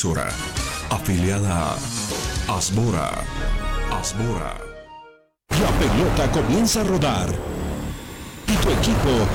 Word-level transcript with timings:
radioemisora 0.00 0.28
afiliada 0.90 1.76
a 2.48 2.56
Asbora. 2.56 3.10
Asbora. 3.92 4.56
La 5.50 5.70
pelota 5.78 6.30
comienza 6.32 6.80
a 6.80 6.84
rodar 6.84 7.28
y 8.46 8.52
tu 8.52 8.70
equipo 8.70 9.26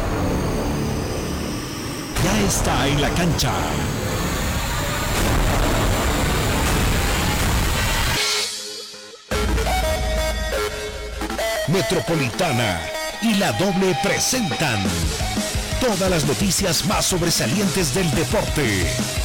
ya 2.24 2.40
está 2.48 2.88
en 2.88 3.02
la 3.02 3.10
cancha. 3.10 3.52
Metropolitana 11.68 12.80
y 13.22 13.36
la 13.36 13.52
doble 13.54 13.98
presentan 14.02 14.84
todas 15.80 16.10
las 16.10 16.26
noticias 16.26 16.86
más 16.86 17.06
sobresalientes 17.06 17.94
del 17.94 18.10
deporte. 18.12 19.25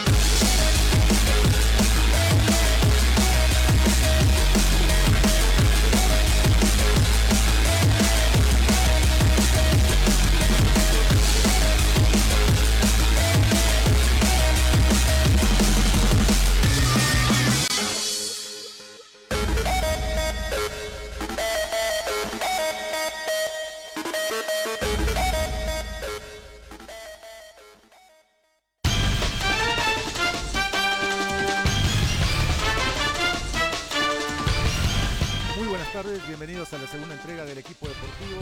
La 36.81 36.87
segunda 36.87 37.13
entrega 37.13 37.45
del 37.45 37.59
equipo 37.59 37.87
deportivo. 37.87 38.41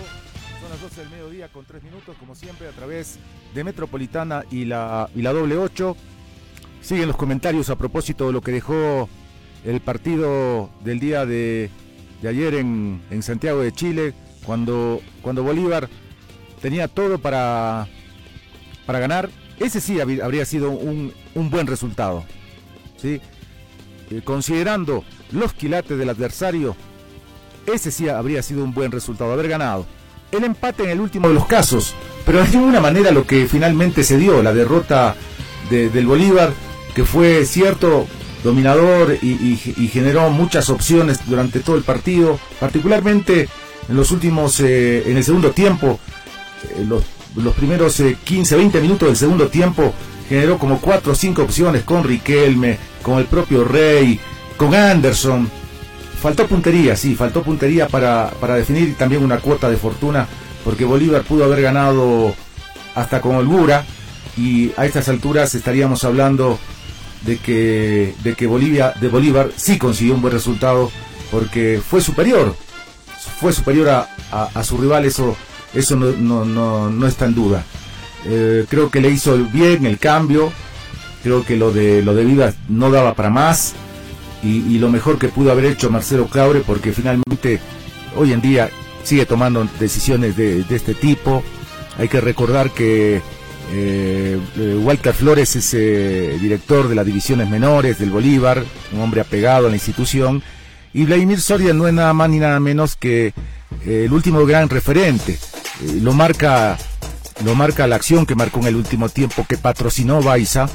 Son 0.61 0.69
las 0.69 0.81
12 0.81 1.01
del 1.01 1.09
mediodía 1.09 1.49
con 1.49 1.65
3 1.65 1.83
minutos, 1.83 2.15
como 2.17 2.35
siempre, 2.35 2.67
a 2.67 2.71
través 2.71 3.19
de 3.53 3.63
Metropolitana 3.63 4.45
y 4.49 4.65
la, 4.65 5.09
y 5.13 5.21
la 5.21 5.33
doble 5.33 5.57
8. 5.57 5.95
Siguen 6.81 7.07
los 7.07 7.17
comentarios 7.17 7.69
a 7.69 7.77
propósito 7.77 8.27
de 8.27 8.33
lo 8.33 8.41
que 8.41 8.51
dejó 8.51 9.09
el 9.65 9.81
partido 9.81 10.69
del 10.83 10.99
día 11.01 11.25
de, 11.25 11.69
de 12.21 12.29
ayer 12.29 12.55
en, 12.55 13.01
en 13.09 13.23
Santiago 13.23 13.61
de 13.61 13.73
Chile, 13.73 14.13
cuando, 14.45 15.01
cuando 15.21 15.43
Bolívar 15.43 15.89
tenía 16.61 16.87
todo 16.87 17.19
para, 17.19 17.87
para 18.85 18.99
ganar. 18.99 19.29
Ese 19.59 19.81
sí 19.81 19.99
habría 19.99 20.45
sido 20.45 20.71
un, 20.71 21.13
un 21.35 21.49
buen 21.49 21.67
resultado. 21.67 22.23
¿sí? 22.95 23.19
Eh, 24.09 24.21
considerando 24.23 25.03
los 25.31 25.53
quilates 25.53 25.97
del 25.97 26.09
adversario, 26.09 26.77
ese 27.73 27.91
sí 27.91 28.07
habría 28.09 28.41
sido 28.43 28.63
un 28.63 28.73
buen 28.73 28.91
resultado, 28.91 29.31
haber 29.33 29.47
ganado. 29.47 29.85
El 30.31 30.43
empate 30.43 30.83
en 30.83 30.89
el 30.91 30.99
último 31.01 31.27
de 31.27 31.33
los 31.33 31.45
casos, 31.47 31.95
pero 32.25 32.43
de 32.43 32.49
ninguna 32.49 32.79
manera 32.79 33.11
lo 33.11 33.25
que 33.25 33.47
finalmente 33.47 34.03
se 34.03 34.17
dio, 34.17 34.43
la 34.43 34.53
derrota 34.53 35.15
de- 35.69 35.89
del 35.89 36.05
Bolívar, 36.05 36.53
que 36.93 37.03
fue 37.05 37.45
cierto 37.45 38.05
dominador 38.43 39.17
y, 39.21 39.57
generó 39.91 40.29
muchas 40.29 40.69
opciones 40.69 41.19
durante 41.27 41.59
todo 41.59 41.75
el 41.75 41.83
partido, 41.83 42.39
particularmente 42.59 43.49
en 43.89 43.95
los 43.95 44.11
últimos, 44.11 44.59
eh, 44.59 45.03
en 45.09 45.17
el 45.17 45.23
segundo 45.23 45.51
tiempo, 45.51 45.99
eh, 46.63 46.85
los, 46.87 47.03
los 47.35 47.53
primeros 47.55 47.99
eh, 47.99 48.15
15, 48.23 48.55
20 48.55 48.81
minutos 48.81 49.07
del 49.09 49.17
segundo 49.17 49.47
tiempo, 49.47 49.93
generó 50.29 50.57
como 50.57 50.79
4 50.79 51.11
o 51.11 51.15
5 51.15 51.41
opciones 51.41 51.83
con 51.83 52.03
Riquelme, 52.03 52.77
con 53.01 53.17
el 53.17 53.25
propio 53.25 53.63
Rey, 53.65 54.19
con 54.57 54.73
Anderson, 54.75 55.49
Faltó 56.21 56.47
puntería, 56.47 56.95
sí, 56.97 57.15
faltó 57.15 57.43
puntería 57.43 57.87
para, 57.87 58.29
para 58.41 58.55
definir 58.55 58.95
también 58.97 59.23
una 59.23 59.37
cuota 59.37 59.69
de 59.69 59.77
fortuna, 59.77 60.27
porque 60.65 60.83
Bolívar 60.83 61.23
pudo 61.23 61.45
haber 61.45 61.61
ganado 61.61 62.35
hasta 62.93 63.21
con 63.21 63.35
holgura 63.37 63.85
y 64.35 64.71
a 64.75 64.85
estas 64.85 65.07
alturas 65.07 65.55
estaríamos 65.55 66.03
hablando 66.03 66.59
de 67.21 67.37
que, 67.37 68.15
de 68.23 68.33
que 68.35 68.47
Bolivia, 68.47 68.93
de 68.99 69.07
Bolívar 69.07 69.49
sí 69.55 69.77
consiguió 69.77 70.15
un 70.15 70.21
buen 70.21 70.33
resultado 70.33 70.91
porque 71.31 71.81
fue 71.87 72.01
superior, 72.01 72.53
fue 73.39 73.53
superior 73.53 73.87
a, 73.89 74.09
a- 74.31 74.49
a 74.53 74.63
su 74.65 74.77
rival, 74.77 75.05
eso, 75.05 75.37
eso 75.73 75.95
no, 75.95 76.11
no, 76.11 76.43
no, 76.43 76.89
no 76.89 77.07
está 77.07 77.25
en 77.25 77.35
duda. 77.35 77.63
Eh, 78.25 78.65
creo 78.69 78.89
que 78.91 78.99
le 78.99 79.09
hizo 79.09 79.37
bien 79.37 79.85
el 79.85 79.97
cambio, 79.99 80.51
creo 81.23 81.45
que 81.45 81.55
lo 81.55 81.71
de, 81.71 82.01
lo 82.01 82.13
de 82.13 82.25
Vivas 82.25 82.55
no 82.67 82.91
daba 82.91 83.13
para 83.15 83.29
más 83.29 83.73
y, 84.43 84.77
lo 84.77 84.89
mejor 84.89 85.17
que 85.17 85.27
pudo 85.27 85.51
haber 85.51 85.65
hecho 85.65 85.89
Marcelo 85.89 86.27
Claure 86.27 86.61
porque 86.61 86.93
finalmente 86.93 87.59
hoy 88.15 88.31
en 88.31 88.41
día 88.41 88.69
sigue 89.03 89.25
tomando 89.25 89.67
decisiones 89.79 90.37
de, 90.37 90.65
este 90.69 90.93
tipo. 90.93 91.43
Hay 91.97 92.07
que 92.07 92.21
recordar 92.21 92.71
que 92.71 93.21
eh, 93.71 94.39
eh, 94.57 94.79
Walter 94.81 95.13
Flores 95.13 95.55
es 95.55 95.73
eh, 95.73 96.37
director 96.39 96.87
de 96.87 96.95
las 96.95 97.05
divisiones 97.05 97.49
menores 97.49 97.99
del 97.99 98.11
Bolívar, 98.11 98.63
un 98.93 99.01
hombre 99.01 99.21
apegado 99.21 99.67
a 99.67 99.69
la 99.69 99.75
institución, 99.75 100.41
y 100.93 101.03
Vladimir 101.03 101.41
Soria 101.41 101.73
no 101.73 101.87
es 101.87 101.93
nada 101.93 102.13
más 102.13 102.29
ni 102.29 102.39
nada 102.39 102.59
menos 102.59 102.95
que 102.95 103.33
el 103.85 104.11
último 104.11 104.45
gran 104.45 104.69
referente. 104.69 105.37
Lo 106.01 106.13
marca 106.13 106.77
lo 107.45 107.55
marca 107.55 107.87
la 107.87 107.95
acción 107.95 108.25
que 108.25 108.35
marcó 108.35 108.59
en 108.59 108.67
el 108.67 108.75
último 108.75 109.07
tiempo 109.07 109.45
que 109.47 109.57
patrocinó 109.57 110.21
Baiza 110.21 110.67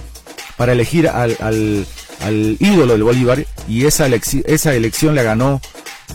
para 0.56 0.72
elegir 0.72 1.08
al, 1.08 1.86
al 2.24 2.56
ídolo 2.60 2.92
del 2.94 3.02
Bolívar 3.02 3.44
y 3.68 3.84
esa, 3.86 4.08
elecci- 4.08 4.42
esa 4.46 4.74
elección 4.74 5.14
la 5.14 5.22
ganó 5.22 5.60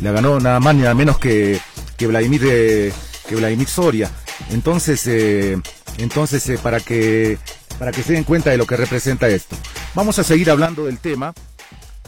la 0.01 0.11
ganó 0.11 0.39
nada 0.39 0.59
más 0.59 0.75
ni 0.75 0.81
nada 0.81 0.93
menos 0.93 1.17
que, 1.19 1.59
que 1.97 2.07
Vladimir 2.07 2.41
eh, 2.45 2.93
que 3.27 3.35
Vladimir 3.35 3.67
Soria. 3.67 4.09
Entonces 4.51 5.05
eh, 5.07 5.57
entonces 5.97 6.47
eh, 6.49 6.57
para 6.61 6.79
que 6.79 7.37
para 7.77 7.91
que 7.91 8.03
se 8.03 8.13
den 8.13 8.23
cuenta 8.23 8.49
de 8.49 8.57
lo 8.57 8.65
que 8.65 8.75
representa 8.77 9.27
esto. 9.27 9.55
Vamos 9.95 10.19
a 10.19 10.23
seguir 10.23 10.49
hablando 10.49 10.85
del 10.85 10.97
tema 10.99 11.33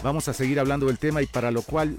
vamos 0.04 0.28
a 0.28 0.34
seguir 0.34 0.60
hablando 0.60 0.88
del 0.88 0.98
tema 0.98 1.22
y 1.22 1.28
para 1.28 1.52
lo 1.52 1.62
cual 1.62 1.98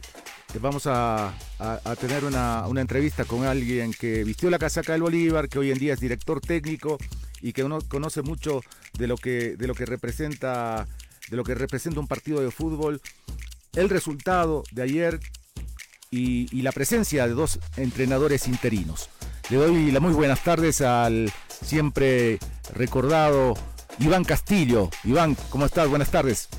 eh, 0.54 0.58
vamos 0.60 0.86
a, 0.86 1.28
a- 1.58 1.80
a 1.84 1.96
tener 1.96 2.24
una, 2.24 2.66
una 2.66 2.80
entrevista 2.80 3.24
con 3.24 3.44
alguien 3.44 3.92
que 3.92 4.24
vistió 4.24 4.50
la 4.50 4.58
casaca 4.58 4.92
del 4.92 5.02
Bolívar, 5.02 5.48
que 5.48 5.58
hoy 5.60 5.70
en 5.70 5.78
día 5.78 5.94
es 5.94 6.00
director 6.00 6.40
técnico 6.40 6.98
y 7.40 7.52
que 7.52 7.62
uno 7.64 7.78
conoce 7.88 8.22
mucho 8.22 8.60
de 8.98 9.06
lo 9.06 9.16
que, 9.16 9.56
de 9.56 9.66
lo 9.66 9.74
que 9.74 9.84
representa 9.86 10.86
de 11.32 11.38
lo 11.38 11.44
que 11.44 11.54
representa 11.54 11.98
un 11.98 12.06
partido 12.06 12.42
de 12.42 12.50
fútbol, 12.50 13.00
el 13.72 13.88
resultado 13.88 14.64
de 14.70 14.82
ayer 14.82 15.18
y, 16.10 16.60
la 16.60 16.72
presencia 16.72 17.26
de 17.26 17.32
dos 17.32 17.58
entrenadores 17.78 18.46
interinos. 18.46 19.08
Le 19.48 19.56
doy 19.56 19.90
las 19.90 20.02
muy 20.02 20.12
buenas 20.12 20.44
tardes 20.44 20.82
al 20.82 21.32
siempre 21.48 22.38
recordado 22.74 23.54
Iván 23.98 24.24
Castillo. 24.24 24.90
Iván, 25.04 25.34
¿cómo 25.48 25.64
estás? 25.64 25.88
Buenas 25.88 26.10
tardes. 26.10 26.50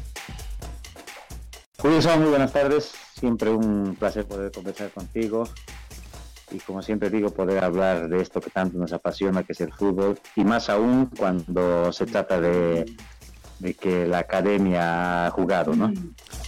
Julio, 1.77 2.17
muy 2.17 2.29
buenas 2.29 2.51
tardes. 2.51 2.93
Siempre 3.19 3.51
un 3.51 3.95
placer 3.95 4.25
poder 4.25 4.51
conversar 4.51 4.89
contigo. 4.89 5.47
Y 6.49 6.57
como 6.57 6.81
siempre 6.81 7.11
digo, 7.11 7.29
poder 7.29 7.63
hablar 7.63 8.09
de 8.09 8.21
esto 8.21 8.41
que 8.41 8.49
tanto 8.49 8.79
nos 8.79 8.91
apasiona, 8.91 9.43
que 9.43 9.53
es 9.53 9.61
el 9.61 9.71
fútbol. 9.71 10.19
Y 10.35 10.43
más 10.43 10.69
aún 10.69 11.11
cuando 11.15 11.93
se 11.93 12.07
trata 12.07 12.41
de, 12.41 12.85
de 13.63 13.73
que 13.75 14.05
la 14.05 14.19
academia 14.19 15.25
ha 15.27 15.31
jugado, 15.31 15.73
¿no? 15.73 15.91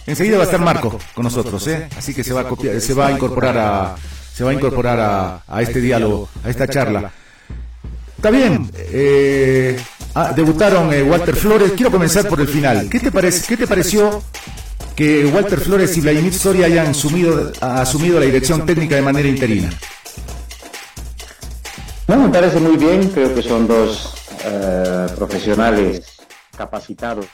Enseguida 0.06 0.36
va 0.36 0.42
a 0.42 0.46
estar 0.46 0.60
Marco 0.60 0.98
con 1.14 1.24
nosotros, 1.24 1.66
¿eh? 1.66 1.88
Así 1.96 2.14
que 2.14 2.22
se 2.22 2.32
va 2.34 2.42
a 2.42 2.44
copiar, 2.48 2.80
se 2.80 2.92
va 2.92 3.06
a 3.06 3.12
incorporar 3.12 3.56
a, 3.58 3.96
se 4.32 4.44
va 4.44 4.50
a 4.50 4.54
incorporar 4.54 5.00
a, 5.00 5.42
a 5.48 5.62
este 5.62 5.80
diálogo, 5.80 6.28
a 6.44 6.50
esta 6.50 6.68
charla. 6.68 7.10
Está 8.16 8.30
bien. 8.30 8.70
eh, 8.76 9.78
ah, 10.14 10.32
debutaron 10.36 10.92
eh, 10.92 11.02
Walter 11.02 11.34
Flores. 11.34 11.72
Quiero 11.74 11.90
comenzar 11.90 12.28
por 12.28 12.40
el 12.40 12.48
final. 12.48 12.88
¿Qué 12.90 13.00
te 13.00 13.10
parece? 13.10 13.46
¿Qué 13.48 13.56
te 13.56 13.66
pareció 13.66 14.22
que 14.94 15.24
Walter 15.26 15.60
Flores 15.60 15.96
y 15.96 16.00
Vladimir 16.02 16.34
Soria 16.34 16.66
hayan 16.66 16.88
asumido, 16.88 17.52
asumido 17.60 18.20
la 18.20 18.26
dirección 18.26 18.66
técnica 18.66 18.94
de 18.96 19.02
manera 19.02 19.26
interina? 19.28 19.70
No, 22.08 22.16
me 22.16 22.28
parece 22.28 22.60
muy 22.60 22.76
bien. 22.76 23.08
Creo 23.08 23.34
que 23.34 23.42
son 23.42 23.66
dos 23.66 24.14
eh, 24.44 25.06
profesionales 25.16 26.15
capacitados. 26.56 27.26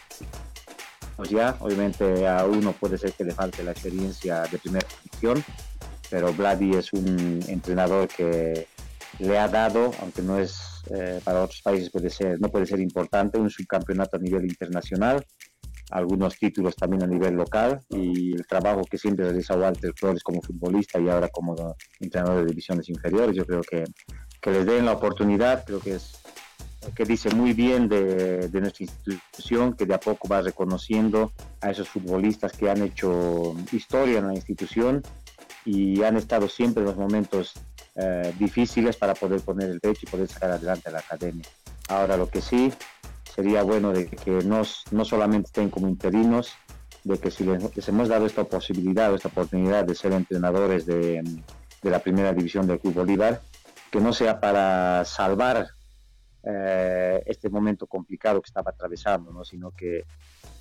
Pues 1.17 1.31
ya, 1.31 1.57
obviamente 1.61 2.27
a 2.27 2.45
uno 2.45 2.73
puede 2.73 2.99
ser 2.99 3.13
que 3.13 3.25
le 3.25 3.33
falte 3.33 3.63
la 3.63 3.73
experiencia 3.73 4.43
de 4.43 4.59
primera 4.59 4.87
división, 5.05 5.45
pero 6.11 6.33
Vladi 6.33 6.75
es 6.75 6.93
un 6.93 7.41
entrenador 7.49 8.09
que 8.09 8.67
le 9.19 9.39
ha 9.39 9.49
dado, 9.49 9.93
aunque 10.01 10.23
no 10.23 10.39
es 10.39 10.73
eh, 10.91 11.21
para 11.23 11.43
otros 11.45 11.63
países 11.63 11.91
puede 11.91 12.11
ser, 12.11 12.41
no 12.41 12.49
puede 12.49 12.67
ser 12.67 12.81
importante, 12.81 13.39
un 13.39 13.51
subcampeonato 13.51 14.17
a 14.17 14.21
nivel 14.21 14.45
internacional. 14.45 15.25
algunos 15.91 16.39
títulos 16.39 16.75
también 16.75 17.03
a 17.03 17.07
nivel 17.07 17.35
local 17.35 17.81
y 17.91 18.35
el 18.35 18.47
trabajo 18.47 18.83
que 18.91 18.97
siempre 18.97 19.27
realiza 19.27 19.55
Walter 19.55 19.93
Flores 19.95 20.23
como 20.23 20.41
futbolista 20.41 20.99
y 20.99 21.09
ahora 21.11 21.29
como 21.29 21.77
entrenador 22.01 22.41
de 22.41 22.47
divisiones 22.47 22.89
inferiores, 22.89 23.37
yo 23.37 23.45
creo 23.45 23.61
que, 23.61 23.85
que 24.41 24.51
les 24.51 24.65
den 24.65 24.87
la 24.87 24.93
oportunidad, 24.93 25.65
creo 25.67 25.81
que 25.81 25.97
es 25.97 26.22
que 26.95 27.05
dice 27.05 27.31
muy 27.31 27.53
bien 27.53 27.89
de, 27.89 28.49
de, 28.49 28.61
nuestra 28.61 28.85
institución, 28.85 29.75
que 29.75 29.87
de 29.87 29.95
a 29.95 30.01
poco 30.01 30.29
va 30.29 30.43
reconociendo 30.43 31.33
a 31.61 31.71
esos 31.71 31.89
futbolistas 31.89 32.53
que 32.53 32.71
han 32.71 32.83
hecho 32.83 33.55
historia 33.73 34.19
en 34.19 34.27
la 34.29 34.35
institución 34.35 35.03
y 35.65 36.03
han 36.03 36.17
estado 36.17 36.49
siempre 36.49 36.83
en 36.83 36.89
los 36.89 36.97
momentos 36.97 37.55
eh, 37.95 38.33
difíciles 38.39 38.97
para 38.97 39.15
poder 39.15 39.41
poner 39.43 39.71
el 39.71 39.81
pecho 39.81 40.01
y 40.03 40.11
poder 40.11 40.29
sacar 40.29 40.51
adelante 40.53 40.91
la 40.91 41.01
academia. 41.01 41.45
Ahora 41.89 42.17
lo 42.17 42.29
que 42.29 42.41
sí 42.41 42.73
sería 43.35 43.63
bueno 43.63 43.93
de 43.93 44.07
que 44.07 44.31
no, 44.45 44.63
no 44.91 45.05
solamente 45.05 45.47
estén 45.47 45.71
como 45.71 45.89
interinos, 45.89 46.55
de 47.05 47.19
que 47.19 47.31
si 47.31 47.45
les, 47.45 47.89
hemos 47.89 48.09
dado 48.09 48.27
esta 48.27 48.45
posibilidad, 48.45 49.15
esta 49.15 49.29
oportunidad 49.29 49.85
de 49.85 49.95
ser 49.95 50.13
entrenadores 50.13 50.87
de, 50.87 51.23
de 51.83 51.91
la 51.91 51.99
primera 51.99 52.33
división 52.33 52.67
del 52.67 52.79
Club 52.79 52.95
Bolívar, 52.95 53.43
que 53.91 54.01
no 54.01 54.13
sea 54.13 54.41
para 54.41 55.05
salvar 55.05 55.69
eh, 56.45 57.23
este 57.27 57.49
momento 57.49 57.87
complicado 57.87 58.41
que 58.41 58.49
estaba 58.49 58.71
atravesando, 58.71 59.33
¿no? 59.33 59.45
sino 59.45 59.71
que, 59.71 60.05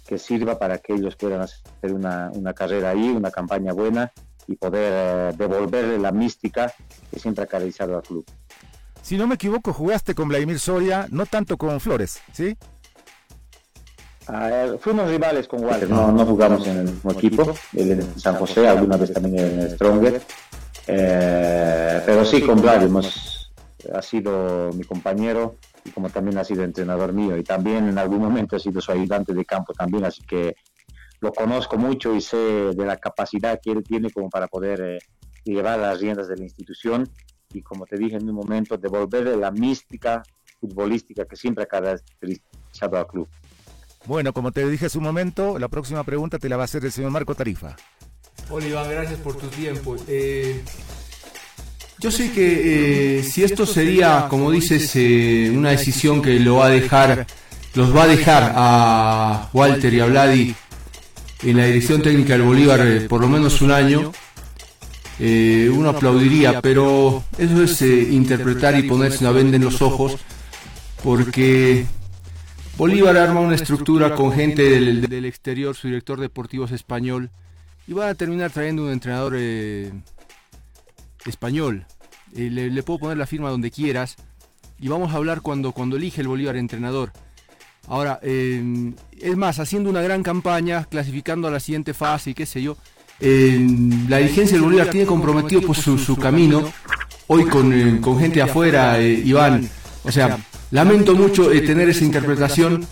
que, 0.06 0.18
sirva 0.18 0.58
para 0.60 0.78
que 0.78 0.94
ellos 0.94 1.16
puedan 1.16 1.42
hacer 1.42 1.94
una, 1.94 2.30
una 2.34 2.54
carrera 2.54 2.92
ahí, 2.92 3.10
una 3.10 3.32
campaña 3.32 3.74
buena 3.74 4.12
y 4.48 4.56
poder 4.56 5.34
eh, 5.34 5.36
devolverle 5.38 5.98
la 5.98 6.12
mística 6.12 6.72
que 7.10 7.20
siempre 7.20 7.44
ha 7.44 7.48
caracterizado 7.48 7.96
al 7.96 8.04
club. 8.04 8.26
Si 9.02 9.18
no 9.18 9.28
me 9.28 9.36
equivoco, 9.36 9.74
jugaste 9.74 10.14
con 10.14 10.28
Vladimir 10.28 10.60
Soria, 10.60 11.08
no 11.10 11.26
tanto 11.26 11.58
con 11.58 11.80
Flores, 11.80 12.22
¿sí? 12.34 12.56
Uh, 14.30 14.78
fuimos 14.78 15.10
rivales 15.10 15.48
con 15.48 15.64
Walter, 15.64 15.90
no, 15.90 16.12
no 16.12 16.26
jugamos 16.26 16.66
en 16.68 16.78
el 16.78 16.84
mismo 16.86 17.12
equipo, 17.12 17.54
él 17.76 17.92
en 17.92 18.20
San 18.20 18.36
José, 18.36 18.68
alguna 18.68 18.96
vez 18.96 19.12
también 19.12 19.40
en 19.40 19.60
el 19.62 19.72
Stronger, 19.72 20.22
eh, 20.88 22.02
pero 22.06 22.24
sí 22.24 22.42
con 22.42 22.62
Vlad 22.62 22.84
hemos, 22.84 23.52
ha 23.94 24.02
sido 24.02 24.70
mi 24.74 24.84
compañero 24.84 25.56
y 25.84 25.92
como 25.92 26.10
también 26.10 26.38
ha 26.38 26.44
sido 26.44 26.64
entrenador 26.64 27.14
mío 27.14 27.38
y 27.38 27.44
también 27.44 27.88
en 27.88 27.98
algún 27.98 28.20
momento 28.20 28.56
ha 28.56 28.60
sido 28.60 28.82
su 28.82 28.92
ayudante 28.92 29.34
de 29.34 29.46
campo 29.46 29.74
también, 29.74 30.06
así 30.06 30.24
que 30.24 30.56
lo 31.20 31.32
conozco 31.32 31.78
mucho 31.78 32.16
y 32.16 32.22
sé 32.22 32.38
de 32.38 32.86
la 32.86 32.98
capacidad 32.98 33.60
que 33.62 33.72
él 33.72 33.84
tiene 33.84 34.10
como 34.10 34.30
para 34.30 34.48
poder 34.48 34.82
eh, 34.82 35.00
llevar 35.44 35.80
las 35.80 36.00
riendas 36.00 36.28
de 36.28 36.38
la 36.38 36.44
institución 36.44 37.10
y 37.54 37.62
como 37.62 37.86
te 37.86 37.98
dije 37.98 38.16
en 38.16 38.30
un 38.30 38.36
momento, 38.36 38.78
devolverle 38.78 39.36
la 39.38 39.52
mística 39.52 40.24
futbolística 40.60 41.26
que 41.26 41.36
siempre 41.36 41.64
ha 41.64 41.68
caracterizado 41.68 42.98
al 42.98 43.08
club. 43.08 43.28
Bueno, 44.06 44.34
como 44.34 44.52
te 44.52 44.68
dije 44.68 44.88
hace 44.88 44.98
un 44.98 45.04
momento, 45.04 45.60
la 45.60 45.68
próxima 45.68 46.04
pregunta 46.04 46.40
te 46.40 46.50
la 46.50 46.58
va 46.58 46.64
a 46.64 46.66
hacer 46.66 46.84
el 46.86 46.92
señor 46.92 47.12
Marco 47.12 47.36
Tarifa. 47.36 47.76
Hola 48.50 48.68
Iván, 48.68 48.90
gracias 48.90 49.20
por 49.20 49.36
tu 49.36 49.48
tiempo. 49.48 49.96
Eh, 50.08 50.64
yo 52.02 52.12
sé 52.12 52.32
que 52.32 53.20
eh, 53.20 53.24
si 53.24 53.44
esto 53.44 53.66
sería, 53.66 54.28
como 54.28 54.52
dices, 54.52 54.92
eh, 54.96 55.52
una 55.56 55.70
decisión 55.70 56.22
que 56.22 56.40
lo 56.40 56.56
va 56.56 56.66
a 56.66 56.70
dejar, 56.70 57.28
los 57.76 57.96
va 57.96 58.04
a 58.04 58.08
dejar 58.08 58.52
a 58.56 59.50
Walter 59.54 59.94
y 59.94 60.00
a 60.00 60.06
Vladi 60.08 60.56
en 61.44 61.58
la 61.58 61.66
dirección 61.66 62.02
técnica 62.02 62.34
del 62.34 62.44
Bolívar 62.44 62.82
eh, 62.82 63.02
por 63.02 63.22
lo 63.22 63.28
menos 63.28 63.62
un 63.62 63.72
año, 63.72 64.12
eh, 65.20 65.70
uno 65.72 65.90
aplaudiría, 65.90 66.62
pero 66.62 67.24
eso 67.38 67.64
es 67.64 67.82
eh, 67.84 68.08
interpretar 68.12 68.78
y 68.80 68.84
ponerse 68.84 69.24
una 69.24 69.32
venda 69.32 69.58
en 69.58 69.64
los 69.64 69.82
ojos, 69.84 70.18
porque 71.04 71.86
Bolívar 72.76 73.18
arma 73.18 73.40
una 73.40 73.54
estructura 73.56 74.16
con 74.16 74.32
gente 74.32 74.64
del, 74.64 75.02
del 75.08 75.26
exterior, 75.26 75.76
su 75.76 75.88
director 75.88 76.20
deportivo 76.20 76.66
es 76.66 76.72
español, 76.72 77.30
y 77.88 77.94
van 77.94 78.10
a 78.10 78.16
terminar 78.16 78.52
trayendo 78.52 78.86
un 78.86 78.92
entrenador 78.92 79.36
eh, 79.38 79.92
español. 81.26 81.86
Eh, 82.36 82.50
le, 82.50 82.70
le, 82.70 82.84
puedo 82.84 83.00
poner 83.00 83.18
la 83.18 83.26
firma 83.28 83.50
donde 83.50 83.72
quieras, 83.72 84.16
y 84.80 84.88
vamos 84.88 85.14
a 85.14 85.18
hablar 85.18 85.42
cuando, 85.42 85.72
cuando 85.72 85.98
elige 85.98 86.22
el 86.22 86.28
Bolívar 86.28 86.56
entrenador. 86.56 87.12
Ahora, 87.88 88.20
eh, 88.22 88.94
es 89.20 89.38
más, 89.38 89.60
haciendo 89.60 89.90
una 89.90 90.02
gran 90.02 90.24
campaña, 90.24 90.86
clasificando 90.86 91.48
a 91.48 91.52
la 91.52 91.60
siguiente 91.60 91.94
fase 91.94 92.32
y 92.32 92.34
qué 92.34 92.46
sé 92.46 92.62
yo, 92.62 92.78
eh, 93.20 93.60
la 94.08 94.18
dirigencia 94.18 94.56
del 94.56 94.64
Bolívar 94.64 94.90
tiene 94.90 95.06
comprometido 95.06 95.62
pues, 95.62 95.80
su, 95.80 95.98
su 95.98 96.16
camino, 96.16 96.64
hoy 97.28 97.46
con, 97.46 97.72
eh, 97.72 98.00
con 98.02 98.20
gente 98.20 98.42
afuera, 98.42 99.00
Iván. 99.02 99.70
O 100.04 100.12
sea, 100.12 100.38
lamento 100.72 101.16
mucho 101.16 101.50
tener 101.50 101.90
esa 101.90 102.04
interpretación, 102.04 102.86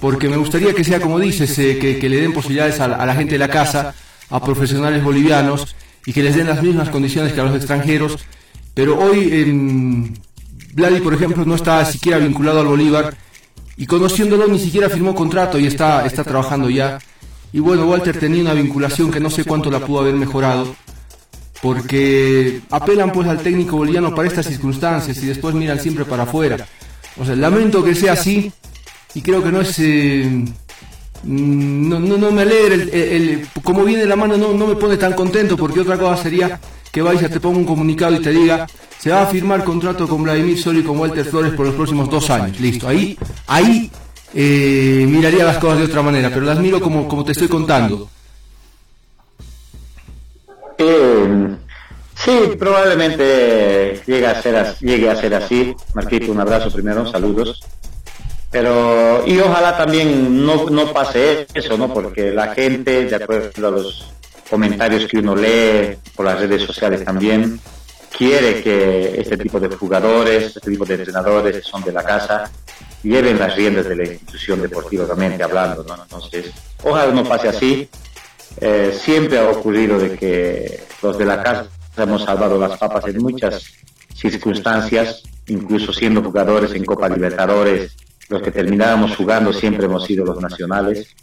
porque 0.00 0.28
me 0.28 0.36
gustaría 0.36 0.74
que 0.74 0.84
sea 0.84 1.00
como 1.00 1.18
dices, 1.18 1.58
eh, 1.58 1.78
que, 1.78 1.98
que, 1.98 2.08
le 2.08 2.20
den 2.20 2.34
posibilidades 2.34 2.80
a, 2.80 2.84
a, 2.84 3.06
la 3.06 3.14
gente 3.14 3.32
de 3.32 3.38
la 3.38 3.48
casa, 3.48 3.94
a 4.28 4.44
profesionales 4.44 5.02
bolivianos, 5.02 5.74
y 6.06 6.12
que 6.12 6.22
les 6.22 6.36
den 6.36 6.46
las 6.46 6.62
mismas 6.62 6.88
condiciones 6.88 7.32
que 7.32 7.40
a 7.40 7.44
los 7.44 7.56
extranjeros. 7.56 8.18
Pero 8.74 8.98
hoy, 8.98 9.28
en 9.32 10.18
Vladi, 10.72 11.00
por 11.00 11.14
ejemplo, 11.14 11.44
no 11.44 11.54
está 11.54 11.84
siquiera 11.84 12.18
vinculado 12.18 12.60
al 12.60 12.66
Bolívar 12.66 13.16
y 13.76 13.86
conociéndolo 13.86 14.46
ni 14.46 14.58
siquiera 14.58 14.88
firmó 14.88 15.14
contrato 15.14 15.58
y 15.58 15.66
está, 15.66 16.06
está 16.06 16.24
trabajando 16.24 16.70
ya. 16.70 16.98
Y 17.52 17.58
bueno, 17.58 17.86
Walter 17.86 18.18
tenía 18.18 18.42
una 18.42 18.54
vinculación 18.54 19.10
que 19.10 19.20
no 19.20 19.30
sé 19.30 19.44
cuánto 19.44 19.70
la 19.70 19.80
pudo 19.80 20.00
haber 20.00 20.14
mejorado, 20.14 20.74
porque 21.62 22.60
apelan 22.70 23.12
pues 23.12 23.26
al 23.28 23.42
técnico 23.42 23.76
boliviano 23.76 24.14
para 24.14 24.28
estas 24.28 24.46
circunstancias 24.46 25.16
y 25.22 25.26
después 25.26 25.54
miran 25.54 25.80
siempre 25.80 26.04
para 26.04 26.22
afuera. 26.22 26.66
O 27.18 27.24
sea, 27.24 27.34
lamento 27.34 27.82
que 27.82 27.94
sea 27.94 28.12
así 28.12 28.52
y 29.14 29.22
creo 29.22 29.42
que 29.42 29.52
no 29.52 29.60
es... 29.60 29.78
Eh, 29.78 30.44
no, 31.24 32.00
no, 32.00 32.16
no, 32.16 32.30
me 32.30 32.42
alegra, 32.42 32.74
el, 32.74 32.88
el, 32.92 33.48
como 33.62 33.84
viene 33.84 34.06
la 34.06 34.16
mano 34.16 34.36
no, 34.36 34.52
no 34.52 34.66
me 34.66 34.76
pone 34.76 34.96
tan 34.96 35.12
contento 35.12 35.56
porque 35.56 35.80
otra 35.80 35.98
cosa 35.98 36.22
sería 36.22 36.58
que 36.90 37.02
vaya, 37.02 37.28
te 37.28 37.40
ponga 37.40 37.58
un 37.58 37.64
comunicado 37.64 38.14
y 38.14 38.20
te 38.20 38.30
diga 38.30 38.66
se 39.00 39.10
va 39.10 39.22
a 39.22 39.26
firmar 39.26 39.64
contrato 39.64 40.06
con 40.06 40.22
Vladimir 40.22 40.60
Soli 40.60 40.80
y 40.80 40.82
con 40.82 40.98
Walter 40.98 41.24
Flores 41.24 41.54
por 41.54 41.64
los 41.64 41.74
próximos 41.74 42.10
dos 42.10 42.28
años. 42.28 42.60
Listo. 42.60 42.86
Ahí, 42.86 43.16
ahí 43.46 43.90
eh, 44.34 45.06
miraría 45.08 45.42
las 45.42 45.56
cosas 45.56 45.78
de 45.78 45.84
otra 45.84 46.02
manera, 46.02 46.28
pero 46.28 46.42
las 46.42 46.58
miro 46.58 46.82
como, 46.82 47.08
como 47.08 47.24
te 47.24 47.32
estoy 47.32 47.48
contando. 47.48 48.10
Eh, 50.76 51.56
sí, 52.14 52.30
probablemente 52.58 54.02
llegue 54.06 54.26
a 54.26 54.42
ser, 54.42 54.76
llegue 54.80 55.08
a 55.08 55.16
ser 55.16 55.34
así. 55.34 55.74
Marquito, 55.94 56.30
un 56.30 56.40
abrazo 56.40 56.70
primero, 56.70 57.10
saludos. 57.10 57.62
Pero, 58.50 59.24
y 59.26 59.38
ojalá 59.38 59.76
también 59.76 60.44
no, 60.44 60.68
no 60.70 60.92
pase 60.92 61.46
eso, 61.54 61.78
¿no? 61.78 61.92
Porque 61.92 62.32
la 62.32 62.52
gente, 62.54 63.04
de 63.04 63.16
acuerdo 63.16 63.68
a 63.68 63.70
los 63.70 64.12
comentarios 64.50 65.06
que 65.06 65.18
uno 65.18 65.36
lee 65.36 65.96
por 66.16 66.26
las 66.26 66.40
redes 66.40 66.62
sociales 66.62 67.04
también, 67.04 67.60
quiere 68.16 68.60
que 68.60 69.20
este 69.20 69.36
tipo 69.36 69.60
de 69.60 69.68
jugadores, 69.68 70.56
este 70.56 70.70
tipo 70.70 70.84
de 70.84 70.94
entrenadores 70.94 71.56
que 71.56 71.62
son 71.62 71.84
de 71.84 71.92
la 71.92 72.02
casa, 72.02 72.50
lleven 73.04 73.38
las 73.38 73.54
riendas 73.54 73.86
de 73.86 73.96
la 73.96 74.04
institución 74.04 74.60
deportivamente 74.60 75.42
hablando. 75.44 75.84
¿no? 75.84 76.02
Entonces, 76.02 76.52
ojalá 76.82 77.12
no 77.12 77.24
pase 77.24 77.48
así. 77.48 77.88
Eh, 78.60 78.98
siempre 79.00 79.38
ha 79.38 79.48
ocurrido 79.48 79.96
de 79.98 80.16
que 80.16 80.82
los 81.02 81.16
de 81.16 81.24
la 81.24 81.40
casa 81.40 81.68
hemos 81.96 82.24
salvado 82.24 82.58
las 82.58 82.76
papas 82.78 83.06
en 83.06 83.18
muchas 83.18 83.62
circunstancias, 84.14 85.22
incluso 85.46 85.92
siendo 85.92 86.22
jugadores 86.22 86.72
en 86.72 86.84
Copa 86.84 87.08
Libertadores, 87.08 87.96
los 88.30 88.42
que 88.42 88.52
terminábamos 88.52 89.16
jugando 89.16 89.52
siempre 89.52 89.86
hemos 89.86 90.04
sido 90.04 90.24
los 90.24 90.40
nacionales. 90.40 91.14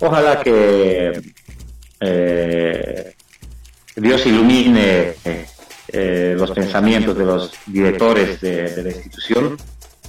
Ojalá 0.00 0.40
que 0.40 1.22
eh, 2.00 3.14
Dios 3.94 4.26
ilumine 4.26 5.14
eh, 5.88 6.34
los 6.36 6.50
pensamientos 6.50 7.16
de 7.16 7.24
los 7.24 7.52
directores 7.66 8.40
de, 8.40 8.82
la 8.82 8.90
institución 8.90 9.56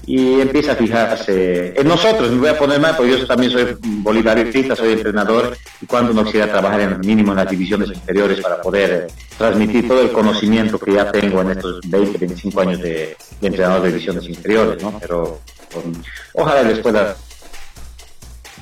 y 0.08 0.42
empieza 0.42 0.72
a 0.72 0.76
fijarse 0.76 1.80
en 1.80 1.88
nosotros. 1.88 2.32
Me 2.32 2.40
voy 2.40 2.50
a 2.50 2.58
poner 2.58 2.80
mal 2.80 2.96
porque 2.98 3.20
yo 3.20 3.28
también 3.28 3.52
soy 3.52 3.78
bolivarista, 3.80 4.76
soy 4.76 4.94
entrenador 4.94 5.56
y 5.80 5.86
cuando 5.86 6.12
uno 6.12 6.26
quisiera 6.26 6.48
trabajar 6.48 6.82
en 6.82 7.00
mínimo 7.02 7.34
en 7.34 7.38
las 7.38 7.50
divisiones 7.52 7.90
inferiores 7.90 8.42
para 8.42 8.60
poder 8.62 9.08
transmitir 9.38 9.88
todo 9.88 10.02
el 10.02 10.12
conocimiento 10.12 10.80
que 10.80 10.94
ya 10.94 11.12
tengo 11.12 11.42
en 11.42 11.52
estos 11.52 11.82
20, 11.88 12.18
25 12.18 12.62
años 12.62 12.80
de, 12.82 13.16
de 13.42 13.48
entrenador 13.48 13.84
de 13.84 13.90
divisiones 13.90 14.28
inferiores, 14.28 14.82
¿no? 14.82 14.98
Pero 15.00 15.40
ojalá 16.34 16.64
les 16.64 16.80
pueda 16.80 17.16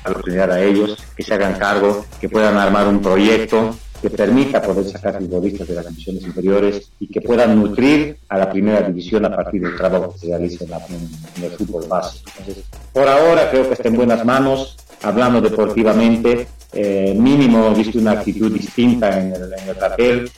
la 0.04 0.12
oportunidad 0.12 0.52
a 0.52 0.62
ellos, 0.62 0.96
que 1.16 1.22
se 1.22 1.34
hagan 1.34 1.54
cargo, 1.54 2.04
que 2.20 2.28
puedan 2.28 2.56
armar 2.56 2.86
un 2.86 3.02
proyecto 3.02 3.76
que 4.00 4.10
permita 4.10 4.62
poder 4.62 4.84
sacar 4.84 5.18
futbolistas 5.18 5.66
de 5.68 5.74
las 5.74 5.88
divisiones 5.88 6.22
inferiores 6.22 6.92
y 7.00 7.08
que 7.08 7.20
puedan 7.20 7.56
nutrir 7.56 8.18
a 8.28 8.38
la 8.38 8.50
primera 8.50 8.82
división 8.82 9.24
a 9.24 9.34
partir 9.34 9.62
del 9.62 9.76
trabajo 9.76 10.12
que 10.12 10.18
se 10.18 10.26
realiza 10.28 10.64
en, 10.64 11.44
el 11.44 11.50
fútbol 11.52 11.86
base. 11.88 12.20
Entonces, 12.38 12.64
por 12.92 13.08
ahora 13.08 13.50
creo 13.50 13.66
que 13.66 13.74
está 13.74 13.88
en 13.88 13.96
buenas 13.96 14.24
manos, 14.24 14.76
hablando 15.02 15.40
deportivamente, 15.40 16.46
eh, 16.72 17.14
mínimo 17.16 17.74
visto 17.74 17.98
una 17.98 18.12
actitud 18.12 18.52
distinta 18.52 19.18
en 19.18 19.32
el, 19.32 19.76
papel, 19.76 20.30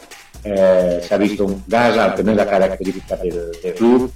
eh, 0.44 1.00
se 1.02 1.14
ha 1.14 1.18
visto 1.18 1.44
un 1.44 1.64
garra, 1.66 2.04
al 2.04 2.14
tener 2.14 2.36
la 2.36 2.46
característica 2.46 3.16
del, 3.16 3.50
del 3.62 3.74
club, 3.74 4.12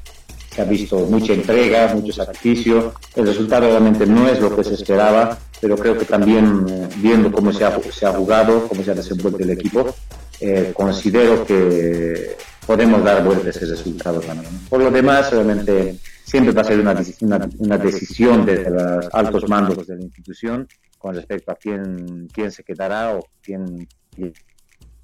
se 0.52 0.60
ha 0.60 0.64
visto 0.64 0.98
mucha 1.06 1.32
entrega, 1.32 1.94
mucho 1.94 2.12
sacrificio. 2.12 2.94
El 3.16 3.26
resultado 3.26 3.68
obviamente 3.68 4.06
no 4.06 4.28
es 4.28 4.38
lo 4.40 4.54
que 4.54 4.62
se 4.64 4.74
esperaba, 4.74 5.38
pero 5.60 5.76
creo 5.76 5.96
que 5.96 6.04
también 6.04 6.66
eh, 6.68 6.88
viendo 6.96 7.32
cómo 7.32 7.52
se 7.52 7.64
ha, 7.64 7.70
jugado, 8.12 8.68
cómo 8.68 8.82
se 8.82 8.90
ha 8.90 8.94
desenvuelto 8.94 9.42
el 9.42 9.50
equipo, 9.50 9.94
eh, 10.40 10.72
considero 10.74 11.46
que 11.46 12.36
podemos 12.66 13.02
dar 13.02 13.24
vuelta 13.24 13.48
ese 13.48 13.64
resultado 13.64 14.20
también. 14.20 14.52
Por 14.68 14.80
lo 14.80 14.90
demás, 14.90 15.32
obviamente, 15.32 15.96
siempre 16.22 16.52
va 16.52 16.60
a 16.60 16.64
ser 16.64 16.80
una, 16.80 17.48
una, 17.58 17.78
decisión 17.78 18.44
de 18.44 18.68
los 18.68 19.08
altos 19.12 19.48
mandos 19.48 19.86
de 19.86 19.96
la 19.96 20.02
institución 20.02 20.68
con 20.98 21.14
respecto 21.14 21.50
a 21.50 21.54
quién, 21.54 22.28
quién 22.32 22.50
se 22.50 22.62
quedará 22.62 23.16
o 23.16 23.26
quién 23.42 23.88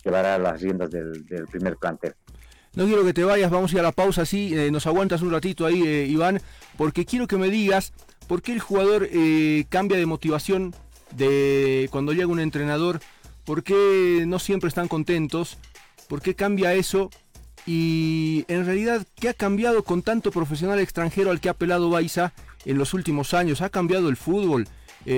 llevará 0.04 0.38
las 0.38 0.60
riendas 0.60 0.90
del 0.90 1.46
primer 1.50 1.76
plantel. 1.76 2.14
No 2.74 2.84
quiero 2.86 3.04
que 3.04 3.14
te 3.14 3.24
vayas, 3.24 3.50
vamos 3.50 3.72
a 3.72 3.74
ir 3.74 3.80
a 3.80 3.84
la 3.84 3.92
pausa, 3.92 4.26
sí, 4.26 4.52
eh, 4.54 4.70
nos 4.70 4.86
aguantas 4.86 5.22
un 5.22 5.32
ratito 5.32 5.66
ahí, 5.66 5.82
eh, 5.82 6.06
Iván, 6.06 6.40
porque 6.76 7.04
quiero 7.06 7.26
que 7.26 7.36
me 7.36 7.48
digas 7.48 7.92
por 8.26 8.42
qué 8.42 8.52
el 8.52 8.60
jugador 8.60 9.08
eh, 9.10 9.64
cambia 9.68 9.96
de 9.96 10.06
motivación 10.06 10.74
de 11.16 11.88
cuando 11.90 12.12
llega 12.12 12.26
un 12.26 12.40
entrenador, 12.40 13.00
por 13.44 13.62
qué 13.62 14.24
no 14.26 14.38
siempre 14.38 14.68
están 14.68 14.86
contentos, 14.86 15.56
por 16.08 16.20
qué 16.20 16.34
cambia 16.34 16.74
eso 16.74 17.10
y 17.66 18.44
en 18.48 18.66
realidad 18.66 19.06
qué 19.14 19.30
ha 19.30 19.34
cambiado 19.34 19.82
con 19.82 20.02
tanto 20.02 20.30
profesional 20.30 20.78
extranjero 20.78 21.30
al 21.30 21.40
que 21.40 21.48
ha 21.48 21.52
apelado 21.52 21.90
Baiza 21.90 22.32
en 22.66 22.76
los 22.76 22.92
últimos 22.92 23.32
años, 23.32 23.62
ha 23.62 23.70
cambiado 23.70 24.08
el 24.08 24.16
fútbol. 24.16 24.68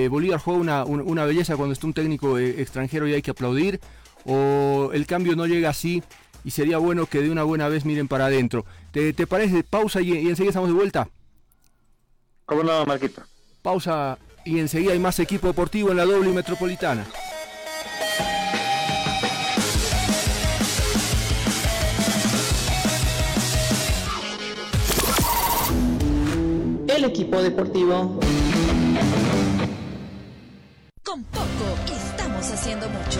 Bolívar 0.09 0.39
juega 0.39 0.59
una, 0.59 0.85
una, 0.85 1.25
belleza 1.25 1.57
cuando 1.57 1.73
está 1.73 1.85
un 1.85 1.93
técnico 1.93 2.39
extranjero 2.39 3.09
y 3.09 3.13
hay 3.13 3.21
que 3.21 3.31
aplaudir, 3.31 3.81
o 4.23 4.91
el 4.93 5.05
cambio 5.05 5.35
no 5.35 5.45
llega 5.47 5.69
así 5.69 6.01
y 6.43 6.51
sería 6.51 6.77
bueno 6.77 7.05
que 7.05 7.21
de 7.21 7.29
una 7.29 7.43
buena 7.43 7.67
vez 7.67 7.85
miren 7.85 8.07
para 8.07 8.25
adentro. 8.25 8.65
¿Te, 8.91 9.13
parece? 9.27 9.63
Pausa 9.63 10.01
y, 10.01 10.11
enseguida 10.27 10.49
estamos 10.49 10.69
de 10.69 10.75
vuelta. 10.75 11.09
¿Cómo 12.45 12.63
no, 12.63 12.85
Marquito? 12.85 13.21
Pausa 13.61 14.17
y 14.43 14.59
enseguida 14.59 14.93
hay 14.93 14.99
más 14.99 15.19
equipo 15.19 15.47
deportivo 15.47 15.91
en 15.91 15.97
la 15.97 16.05
doble 16.05 16.29
metropolitana. 16.31 17.05
El 26.87 27.05
equipo 27.05 27.41
deportivo. 27.41 28.19
Con 31.03 31.23
poco 31.23 31.91
estamos 31.91 32.51
haciendo 32.51 32.89
mucho. 32.89 33.19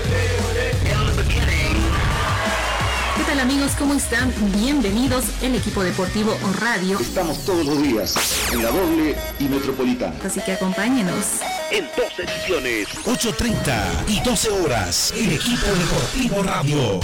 ¿Qué 3.41 3.47
tal 3.47 3.55
amigos? 3.55 3.75
¿Cómo 3.75 3.95
están? 3.95 4.31
Bienvenidos 4.53 5.25
el 5.41 5.55
equipo 5.55 5.83
deportivo 5.83 6.37
o 6.43 6.53
radio. 6.59 6.99
Estamos 6.99 7.43
todos 7.43 7.65
los 7.65 7.81
días 7.81 8.13
en 8.53 8.61
la 8.61 8.69
doble 8.69 9.15
y 9.39 9.45
metropolitana. 9.45 10.13
Así 10.23 10.41
que 10.41 10.51
acompáñenos. 10.51 11.39
En 11.71 11.85
dos 11.97 12.19
ediciones, 12.19 12.87
8.30 13.03 14.09
y 14.09 14.19
12 14.19 14.49
horas, 14.51 15.11
el 15.17 15.31
equipo 15.31 15.65
deportivo 15.65 16.43
radio. 16.43 16.99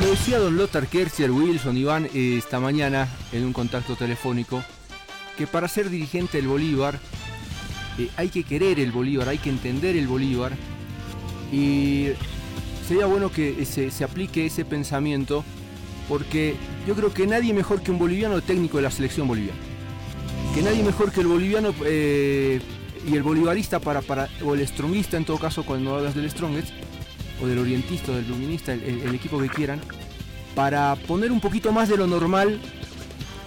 Lo, 0.00 0.10
decía 0.10 0.38
don 0.38 0.56
Lothar 0.56 0.86
Kercher, 0.86 1.30
Wilson, 1.30 1.76
Iván, 1.76 2.08
eh, 2.14 2.36
esta 2.38 2.60
mañana 2.60 3.08
en 3.30 3.44
un 3.44 3.52
contacto 3.52 3.94
telefónico, 3.94 4.64
que 5.36 5.46
para 5.46 5.68
ser 5.68 5.90
dirigente 5.90 6.38
del 6.38 6.48
Bolívar 6.48 6.98
eh, 7.98 8.08
hay 8.16 8.30
que 8.30 8.42
querer 8.42 8.80
el 8.80 8.90
Bolívar, 8.90 9.28
hay 9.28 9.38
que 9.38 9.50
entender 9.50 9.96
el 9.96 10.08
Bolívar. 10.08 10.52
Y 11.52 12.12
sería 12.90 13.06
bueno 13.06 13.30
que 13.30 13.64
se, 13.66 14.02
aplique 14.02 14.46
ese 14.46 14.64
pensamiento 14.64 15.44
porque 16.08 16.56
yo 16.88 16.96
creo 16.96 17.14
que 17.14 17.24
nadie 17.24 17.54
mejor 17.54 17.82
que 17.82 17.92
un 17.92 18.00
boliviano 18.00 18.42
técnico 18.42 18.78
de 18.78 18.82
la 18.82 18.90
selección 18.90 19.28
boliviana. 19.28 19.60
Que 20.56 20.62
nadie 20.62 20.82
mejor 20.82 21.12
que 21.12 21.20
el 21.20 21.28
boliviano 21.28 21.72
eh, 21.84 22.60
y 23.08 23.14
el 23.14 23.22
bolivarista 23.22 23.78
para, 23.78 24.02
para, 24.02 24.28
o 24.44 24.54
el 24.54 24.66
strongista 24.66 25.16
en 25.16 25.24
todo 25.24 25.38
caso 25.38 25.64
cuando 25.64 25.94
hablas 25.94 26.16
del 26.16 26.28
strongest, 26.28 26.72
o 27.40 27.46
del 27.46 27.60
orientista 27.60 28.10
o 28.10 28.16
del 28.16 28.28
luminista, 28.28 28.72
el, 28.72 29.14
equipo 29.14 29.38
que 29.38 29.48
quieran, 29.48 29.80
para 30.56 30.96
poner 30.96 31.30
un 31.30 31.40
poquito 31.40 31.70
más 31.70 31.88
de 31.88 31.96
lo 31.96 32.08
normal 32.08 32.60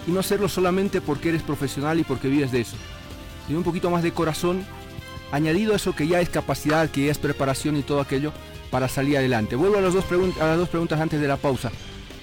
y 0.07 0.11
no 0.11 0.21
hacerlo 0.21 0.47
solamente 0.47 1.01
porque 1.01 1.27
eres 1.27 1.41
profesional 1.41 1.99
y 1.99 2.05
porque 2.05 2.29
vives 2.29 2.53
de 2.53 2.61
eso, 2.61 2.77
sino 3.47 3.57
un 3.57 3.65
poquito 3.65 3.89
más 3.89 4.03
de 4.03 4.13
corazón, 4.13 4.65
añadido 5.33 5.73
a 5.73 5.75
eso 5.75 5.93
que 5.93 6.07
ya 6.07 6.21
es 6.21 6.29
capacidad, 6.29 6.89
que 6.89 7.07
ya 7.07 7.11
es 7.11 7.17
preparación 7.17 7.75
y 7.75 7.81
todo 7.81 7.99
aquello, 7.99 8.31
para 8.73 8.87
salir 8.87 9.17
adelante. 9.17 9.55
Vuelvo 9.55 9.77
a, 9.77 9.81
las 9.81 9.93
dos 9.93 10.03
a 10.41 10.45
las 10.47 10.57
dos 10.57 10.67
preguntas 10.67 10.99
antes 10.99 11.21
de 11.21 11.27
la 11.27 11.37
pausa. 11.37 11.71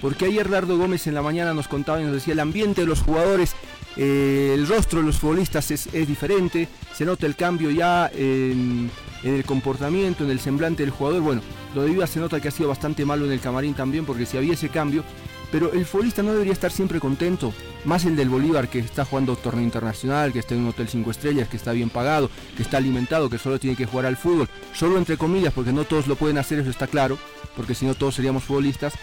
Porque 0.01 0.25
ayer 0.25 0.49
Dardo 0.49 0.77
Gómez 0.77 1.07
en 1.07 1.13
la 1.13 1.21
mañana 1.21 1.53
nos 1.53 1.69
contaba 1.69 2.01
y 2.01 2.03
nos 2.03 2.11
decía 2.11 2.33
el 2.33 2.41
ambiente 2.41 2.81
de 2.81 2.87
los 2.87 2.99
jugadores, 2.99 3.55
eh, 3.95 4.51
el 4.53 4.67
rostro 4.67 4.99
de 4.99 5.05
los 5.05 5.17
futbolistas 5.17 5.71
es, 5.71 5.89
diferente, 5.93 6.67
se 6.93 7.05
nota 7.05 7.25
el 7.25 7.37
cambio 7.37 7.71
ya 7.71 8.11
en, 8.13 8.91
el 9.23 9.45
comportamiento, 9.45 10.25
en 10.25 10.29
el 10.29 10.41
semblante 10.41 10.83
del 10.83 10.91
jugador. 10.91 11.21
Bueno, 11.21 11.41
lo 11.73 11.83
de 11.83 11.91
Viva 11.91 12.05
se 12.05 12.19
nota 12.19 12.41
que 12.41 12.49
ha 12.49 12.51
sido 12.51 12.67
bastante 12.67 13.05
malo 13.05 13.23
en 13.23 13.31
el 13.31 13.39
camarín 13.39 13.73
también, 13.73 14.03
porque 14.03 14.25
si 14.25 14.35
había 14.35 14.51
ese 14.51 14.67
cambio, 14.67 15.05
pero 15.51 15.73
el 15.73 15.85
futbolista 15.85 16.23
no 16.23 16.31
debería 16.31 16.53
estar 16.53 16.71
siempre 16.71 16.99
contento, 16.99 17.53
más 17.85 18.05
el 18.05 18.15
del 18.15 18.29
Bolívar 18.29 18.69
que 18.69 18.79
está 18.79 19.05
jugando 19.05 19.35
torneo 19.35 19.63
internacional, 19.63 20.31
que 20.31 20.39
está 20.39 20.55
en 20.55 20.61
un 20.61 20.69
hotel 20.69 20.87
5 20.87 21.11
estrellas, 21.11 21.49
que 21.49 21.57
está 21.57 21.73
bien 21.73 21.89
pagado, 21.89 22.29
que 22.55 22.63
está 22.63 22.77
alimentado, 22.77 23.29
que 23.29 23.37
solo 23.37 23.59
tiene 23.59 23.75
que 23.75 23.85
jugar 23.85 24.05
al 24.05 24.17
fútbol, 24.17 24.47
solo 24.73 24.97
entre 24.97 25.17
comillas, 25.17 25.53
porque 25.53 25.73
no 25.73 25.83
todos 25.83 26.07
lo 26.07 26.15
pueden 26.15 26.37
hacer, 26.37 26.59
eso 26.59 26.69
está 26.69 26.87
claro, 26.87 27.17
porque 27.55 27.75
si 27.75 27.85
no 27.85 27.95
todos 27.95 28.15
seríamos 28.15 28.43
futbolistas, 28.43 28.93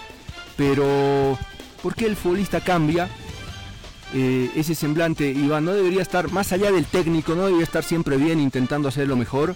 pero 0.56 1.38
¿por 1.82 1.94
qué 1.94 2.06
el 2.06 2.16
futbolista 2.16 2.60
cambia? 2.60 3.08
Eh, 4.14 4.50
ese 4.56 4.74
semblante, 4.74 5.30
Iván, 5.30 5.66
no 5.66 5.74
debería 5.74 6.00
estar 6.00 6.32
más 6.32 6.52
allá 6.52 6.72
del 6.72 6.86
técnico, 6.86 7.34
no 7.34 7.44
debería 7.44 7.64
estar 7.64 7.84
siempre 7.84 8.16
bien 8.16 8.40
intentando 8.40 8.88
hacer 8.88 9.06
lo 9.06 9.16
mejor. 9.16 9.54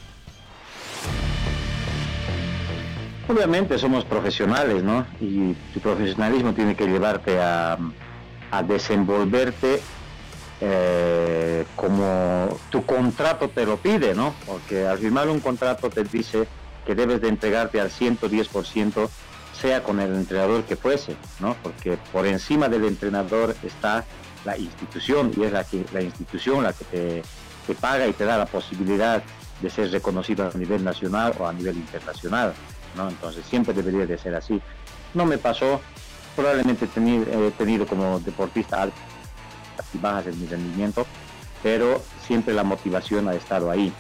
Obviamente 3.33 3.79
somos 3.79 4.05
profesionales, 4.05 4.83
¿no? 4.83 5.07
Y 5.19 5.55
tu 5.73 5.81
profesionalismo 5.81 6.53
tiene 6.53 6.77
que 6.77 6.87
llevarte 6.87 7.41
a, 7.41 7.79
desenvolverte 8.69 9.81
eh, 10.61 11.65
como 11.75 12.59
tu 12.69 12.85
contrato 12.85 13.49
te 13.49 13.65
lo 13.65 13.79
pide, 13.79 14.15
¿no? 14.15 14.35
Porque 14.45 14.87
al 14.87 14.99
firmar 14.99 15.31
un 15.31 15.41
contrato 15.41 15.89
te 15.89 16.05
dice 16.05 16.47
que 16.85 16.95
debes 16.95 17.23
de 17.23 17.29
entregarte 17.29 17.81
al 17.81 17.91
110%, 17.91 19.09
sea 19.59 19.83
con 19.83 19.99
el 20.01 20.15
entrenador 20.15 20.65
que 20.65 20.77
fuese, 20.77 21.17
¿no? 21.41 21.57
Porque 21.63 21.97
por 22.13 22.27
encima 22.27 22.69
del 22.69 22.85
entrenador 22.85 23.57
está 23.63 24.05
la 24.45 24.59
institución 24.59 25.33
y 25.35 25.45
es 25.45 25.53
la, 25.53 25.65
que, 25.65 25.87
la 25.95 26.03
institución 26.03 26.63
la 26.63 26.75
que 26.75 26.85
te, 26.85 27.23
te 27.67 27.75
paga 27.75 28.07
y 28.07 28.13
te 28.13 28.27
da 28.27 28.37
la 28.37 28.47
posibilidad 28.47 29.23
de 29.63 29.71
ser 29.71 29.91
reconocido 29.91 30.51
a 30.55 30.59
nivel 30.59 30.85
nacional 30.85 31.33
o 31.39 31.47
a 31.47 31.53
nivel 31.55 31.77
internacional. 31.77 32.53
¿No? 32.97 33.09
Entonces 33.09 33.45
siempre 33.47 33.75
debería 33.75 34.07
de 34.07 34.19
ser 34.19 34.35
así. 34.35 34.61
No 35.15 35.27
me 35.27 35.39
pasó, 35.39 35.81
probablemente 36.35 36.87
he 36.87 37.51
tenido 37.53 37.87
como 37.87 38.21
deportista 38.21 38.83
altas 38.83 39.01
y 39.93 39.99
bajas 39.99 40.27
en 40.27 40.41
mi 40.41 40.47
rendimiento, 40.47 41.07
pero 41.63 42.03
siempre 42.27 42.55
la 42.55 42.65
motivación 42.65 43.29
ha 43.29 43.35
estado 43.35 43.71
ahí. 43.71 43.93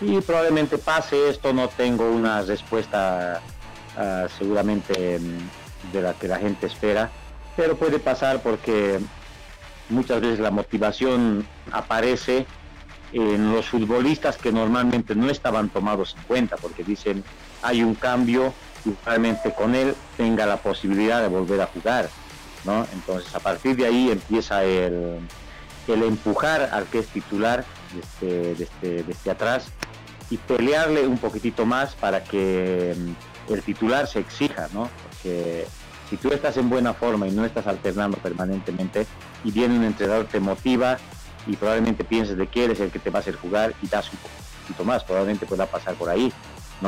Y 0.00 0.20
probablemente 0.20 0.78
pase 0.78 1.28
esto, 1.28 1.52
no 1.52 1.68
tengo 1.68 2.10
una 2.10 2.42
respuesta 2.42 3.40
ah, 3.96 4.26
seguramente 4.38 5.18
mm, 5.18 5.92
de 5.92 6.02
la 6.02 6.14
que 6.14 6.28
la 6.28 6.38
gente 6.38 6.66
espera, 6.66 7.10
pero 7.56 7.76
puede 7.76 7.98
pasar 7.98 8.42
porque 8.42 8.98
muchas 9.88 10.20
veces 10.20 10.40
la 10.40 10.50
motivación 10.50 11.46
aparece 11.70 12.46
en 13.12 13.52
los 13.52 13.66
futbolistas 13.66 14.36
que 14.36 14.50
normalmente 14.50 15.14
no 15.14 15.30
estaban 15.30 15.68
tomados 15.68 16.16
en 16.18 16.24
cuenta, 16.24 16.56
porque 16.56 16.82
dicen 16.82 17.22
hay 17.64 17.82
un 17.82 17.94
cambio 17.94 18.52
y 18.84 18.94
realmente 19.04 19.52
con 19.54 19.74
él 19.74 19.94
tenga 20.16 20.46
la 20.46 20.58
posibilidad 20.58 21.22
de 21.22 21.28
volver 21.28 21.60
a 21.60 21.66
jugar. 21.66 22.08
¿no? 22.64 22.86
Entonces 22.92 23.34
a 23.34 23.40
partir 23.40 23.76
de 23.76 23.86
ahí 23.86 24.10
empieza 24.10 24.64
el, 24.64 25.18
el 25.88 26.02
empujar 26.02 26.70
al 26.72 26.84
que 26.86 27.00
es 27.00 27.06
titular 27.08 27.64
desde, 28.20 28.54
desde, 28.54 29.02
desde 29.02 29.30
atrás 29.30 29.66
y 30.30 30.36
pelearle 30.36 31.06
un 31.06 31.18
poquitito 31.18 31.66
más 31.66 31.94
para 31.94 32.24
que 32.24 32.94
mm, 32.96 33.52
el 33.52 33.62
titular 33.62 34.06
se 34.06 34.20
exija, 34.20 34.68
¿no? 34.72 34.88
Porque 35.02 35.66
si 36.08 36.16
tú 36.16 36.30
estás 36.30 36.56
en 36.56 36.70
buena 36.70 36.94
forma 36.94 37.26
y 37.26 37.30
no 37.30 37.44
estás 37.44 37.66
alternando 37.66 38.16
permanentemente 38.18 39.06
y 39.44 39.50
viene 39.50 39.76
un 39.76 39.84
entrenador 39.84 40.26
te 40.26 40.40
motiva 40.40 40.98
y 41.46 41.56
probablemente 41.56 42.04
pienses 42.04 42.36
de 42.36 42.46
que 42.46 42.64
eres 42.64 42.80
el 42.80 42.90
que 42.90 42.98
te 42.98 43.10
va 43.10 43.18
a 43.18 43.20
hacer 43.20 43.36
jugar 43.36 43.74
y 43.82 43.88
das 43.88 44.10
un 44.12 44.18
poquito 44.18 44.84
más, 44.84 45.04
probablemente 45.04 45.44
pueda 45.44 45.66
pasar 45.66 45.94
por 45.94 46.08
ahí, 46.08 46.32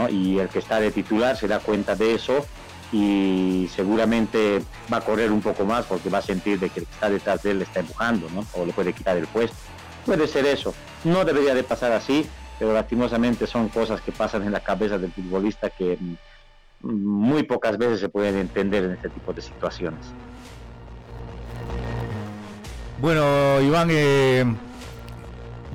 Y 0.09 0.39
el 0.39 0.49
que 0.49 0.59
está 0.59 0.81
de 0.81 0.91
titular 0.91 1.37
se 1.37 1.49
da 1.49 1.59
cuenta 1.61 1.95
de 1.97 2.15
eso 2.15 2.47
y 2.93 3.69
seguramente 3.75 4.63
va 4.93 4.99
a 4.99 5.01
correr 5.01 5.33
un 5.33 5.41
poco 5.41 5.65
más 5.65 5.87
porque 5.87 6.09
va 6.09 6.19
a 6.19 6.23
sentir 6.23 6.61
de 6.61 6.71
que 6.71 6.81
el 6.81 6.87
que 6.87 6.93
está 6.93 7.11
detrás 7.11 7.43
de 7.43 7.51
él 7.51 7.59
le 7.59 7.65
está 7.65 7.81
empujando, 7.81 8.29
¿no? 8.31 8.45
O 8.55 8.65
le 8.65 8.73
puede 8.73 8.93
quitar 8.93 9.17
el 9.17 9.27
puesto. 9.27 9.57
Puede 10.05 10.27
ser 10.29 10.47
eso. 10.47 10.75
No 11.05 11.25
debería 11.25 11.55
de 11.55 11.65
pasar 11.65 11.93
así, 11.93 12.27
pero 12.59 12.73
lastimosamente 12.73 13.47
son 13.47 13.69
cosas 13.69 14.01
que 14.01 14.13
pasan 14.13 14.45
en 14.45 14.53
la 14.53 14.61
cabeza 14.61 14.99
del 14.99 15.13
futbolista 15.13 15.71
que 15.71 15.99
mm, 15.99 16.15
muy 16.83 17.43
pocas 17.43 17.77
veces 17.77 18.01
se 18.01 18.09
pueden 18.09 18.37
entender 18.37 18.85
en 18.85 18.93
este 18.93 19.09
tipo 19.09 19.33
de 19.33 19.43
situaciones. 19.43 20.01
Bueno, 23.01 23.61
Iván, 23.61 23.89
eh, 23.91 24.45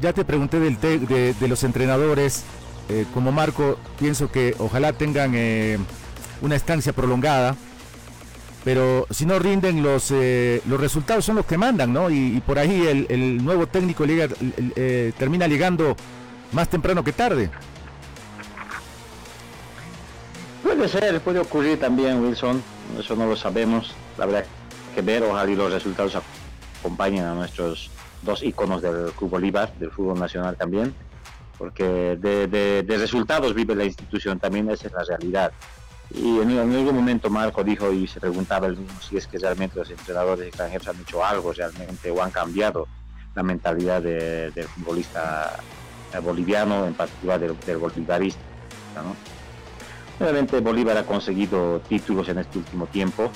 ya 0.01 0.13
te 0.13 0.25
pregunté 0.25 0.59
de, 0.59 1.47
los 1.47 1.63
entrenadores. 1.63 2.43
Eh, 2.91 3.05
como 3.13 3.31
Marco, 3.31 3.77
pienso 3.97 4.29
que 4.29 4.53
ojalá 4.59 4.91
tengan 4.91 5.31
eh, 5.33 5.77
una 6.41 6.57
estancia 6.57 6.91
prolongada, 6.91 7.55
pero 8.65 9.07
si 9.09 9.25
no 9.25 9.39
rinden 9.39 9.81
los, 9.81 10.11
los 10.11 10.79
resultados 10.79 11.23
son 11.23 11.37
los 11.37 11.45
que 11.45 11.57
mandan, 11.57 11.93
¿no? 11.93 12.09
Y, 12.09 12.41
por 12.45 12.59
ahí 12.59 13.07
el, 13.07 13.43
nuevo 13.43 13.65
técnico 13.65 14.03
termina 15.17 15.47
llegando 15.47 15.95
más 16.51 16.67
temprano 16.67 17.01
que 17.03 17.13
tarde. 17.13 17.49
Puede 20.61 20.87
ser, 20.89 21.21
puede 21.21 21.39
ocurrir 21.39 21.79
también, 21.79 22.21
Wilson. 22.21 22.61
Eso 22.99 23.15
no 23.15 23.25
lo 23.25 23.37
sabemos. 23.37 23.95
La 24.17 24.25
verdad 24.25 24.45
que 24.93 25.01
ver, 25.01 25.23
ojalá 25.23 25.49
y 25.49 25.55
los 25.55 25.71
resultados 25.71 26.17
acompañen 26.81 27.23
a 27.23 27.33
nuestros 27.33 27.89
dos 28.21 28.43
iconos 28.43 28.81
del 28.81 29.11
Club 29.13 29.31
Bolívar, 29.31 29.73
del 29.79 29.91
fútbol 29.91 30.19
nacional 30.19 30.55
también, 30.57 30.93
porque 31.61 32.17
de, 32.19 32.97
resultados 32.97 33.53
vive 33.53 33.75
la 33.75 33.85
institución, 33.85 34.39
también 34.39 34.67
esa 34.71 34.87
es 34.87 34.93
la 34.93 35.03
realidad. 35.03 35.51
Y 36.09 36.39
en, 36.39 36.57
algún 36.57 36.95
momento 36.95 37.29
Marco 37.29 37.63
dijo 37.63 37.93
y 37.93 38.07
se 38.07 38.19
preguntaba 38.19 38.67
si 39.07 39.17
es 39.17 39.27
que 39.27 39.37
realmente 39.37 39.77
los 39.77 39.87
entrenadores 39.91 40.47
extranjeros 40.47 40.87
han 40.87 40.99
hecho 40.99 41.23
algo 41.23 41.53
realmente 41.53 42.09
o 42.09 42.23
han 42.23 42.31
cambiado 42.31 42.87
la 43.35 43.43
mentalidad 43.43 44.01
del 44.01 44.63
futbolista 44.69 45.59
eh, 46.11 46.17
boliviano, 46.17 46.87
en 46.87 46.95
particular 46.95 47.39
del, 47.39 47.55
del 47.59 47.77
bolivarista. 47.77 48.41
Obviamente 50.19 50.61
Bolívar 50.61 50.97
ha 50.97 51.05
conseguido 51.05 51.79
títulos 51.81 52.27
en 52.29 52.39
este 52.39 52.57
último 52.57 52.87
tiempo, 52.87 53.29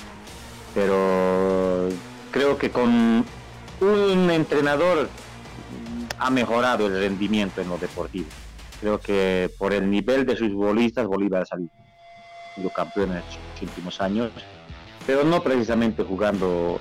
pero 0.74 1.90
creo 2.32 2.58
que 2.58 2.70
con 2.70 3.24
un 3.80 4.30
entrenador 4.32 5.08
ha 6.18 6.30
mejorado 6.30 6.86
el 6.86 6.98
rendimiento 6.98 7.60
en 7.60 7.68
lo 7.68 7.78
deportivo. 7.78 8.28
Creo 8.80 8.98
que 9.00 9.50
por 9.58 9.72
el 9.72 9.90
nivel 9.90 10.26
de 10.26 10.36
sus 10.36 10.48
futbolistas 10.48 11.06
Bolívar 11.06 11.42
ha 11.42 11.46
salido 11.46 11.70
campeón 12.72 13.12
en 13.12 13.18
estos 13.18 13.38
últimos 13.62 14.00
años, 14.00 14.32
pero 15.06 15.24
no 15.24 15.42
precisamente 15.42 16.02
jugando 16.02 16.80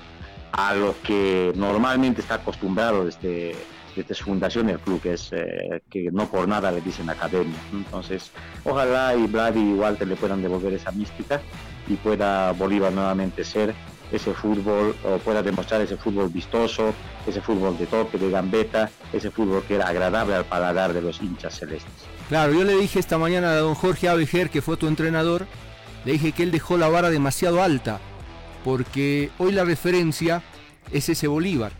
a 0.51 0.73
lo 0.73 0.95
que 1.03 1.51
normalmente 1.55 2.21
está 2.21 2.35
acostumbrado 2.35 3.05
desde 3.05 3.55
desde 3.95 4.13
su 4.13 4.25
fundación 4.25 4.69
el 4.69 4.79
club, 4.79 5.01
que 5.01 5.13
es 5.13 5.29
eh, 5.31 5.81
que 5.89 6.11
no 6.11 6.27
por 6.27 6.47
nada 6.47 6.71
le 6.71 6.81
dicen 6.81 7.09
academia. 7.09 7.57
Entonces, 7.71 8.31
ojalá 8.63 9.15
y 9.15 9.25
Vlad 9.27 9.55
y 9.55 9.73
Walter 9.73 10.07
le 10.07 10.15
puedan 10.15 10.41
devolver 10.41 10.73
esa 10.73 10.91
mística 10.91 11.41
y 11.87 11.95
pueda 11.95 12.51
Bolívar 12.51 12.91
nuevamente 12.91 13.43
ser 13.43 13.73
ese 14.11 14.33
fútbol 14.33 14.95
o 15.03 15.17
pueda 15.17 15.41
demostrar 15.41 15.81
ese 15.81 15.97
fútbol 15.97 16.29
vistoso, 16.29 16.93
ese 17.25 17.41
fútbol 17.41 17.77
de 17.77 17.85
toque, 17.85 18.17
de 18.17 18.29
gambeta, 18.29 18.89
ese 19.11 19.31
fútbol 19.31 19.63
que 19.67 19.75
era 19.75 19.87
agradable 19.87 20.35
al 20.35 20.45
paladar 20.45 20.93
de 20.93 21.01
los 21.01 21.21
hinchas 21.21 21.55
celestes. 21.55 21.93
Claro, 22.29 22.53
yo 22.53 22.63
le 22.63 22.75
dije 22.75 22.99
esta 22.99 23.17
mañana 23.17 23.51
a 23.51 23.55
don 23.57 23.75
Jorge 23.75 24.09
Avejer, 24.09 24.49
que 24.49 24.61
fue 24.61 24.77
tu 24.77 24.87
entrenador, 24.87 25.47
le 26.05 26.13
dije 26.13 26.31
que 26.31 26.43
él 26.43 26.51
dejó 26.51 26.77
la 26.77 26.87
vara 26.87 27.09
demasiado 27.09 27.61
alta, 27.61 27.99
porque 28.63 29.31
hoy 29.37 29.51
la 29.51 29.63
referencia 29.63 30.41
es 30.91 31.09
ese 31.09 31.27
Bolívar 31.27 31.71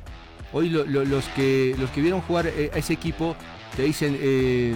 Hoy 0.56 0.70
los, 0.70 1.26
que, 1.36 1.76
los 1.78 1.90
que 1.90 2.00
vieron 2.00 2.22
jugar 2.22 2.48
eh, 2.48 2.72
a 2.74 2.78
ese 2.78 2.94
equipo 2.94 3.36
te 3.76 3.84
dicen 3.84 4.18
eh, 4.18 4.74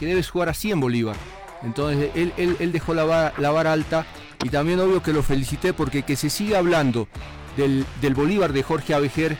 que 0.00 0.06
debes 0.06 0.28
jugar 0.28 0.48
así 0.48 0.72
en 0.72 0.80
Bolívar. 0.80 1.14
Entonces 1.62 2.10
él, 2.16 2.72
dejó 2.72 2.94
la 2.94 3.04
vara, 3.04 3.72
alta 3.72 4.06
y 4.42 4.48
también 4.48 4.80
obvio 4.80 5.02
que 5.02 5.12
lo 5.12 5.22
felicité 5.22 5.72
porque 5.72 6.02
que 6.02 6.16
se 6.16 6.30
siga 6.30 6.58
hablando 6.58 7.08
del, 7.56 7.86
Bolívar 8.14 8.52
de 8.52 8.62
Jorge 8.62 8.94
Avejer 8.94 9.36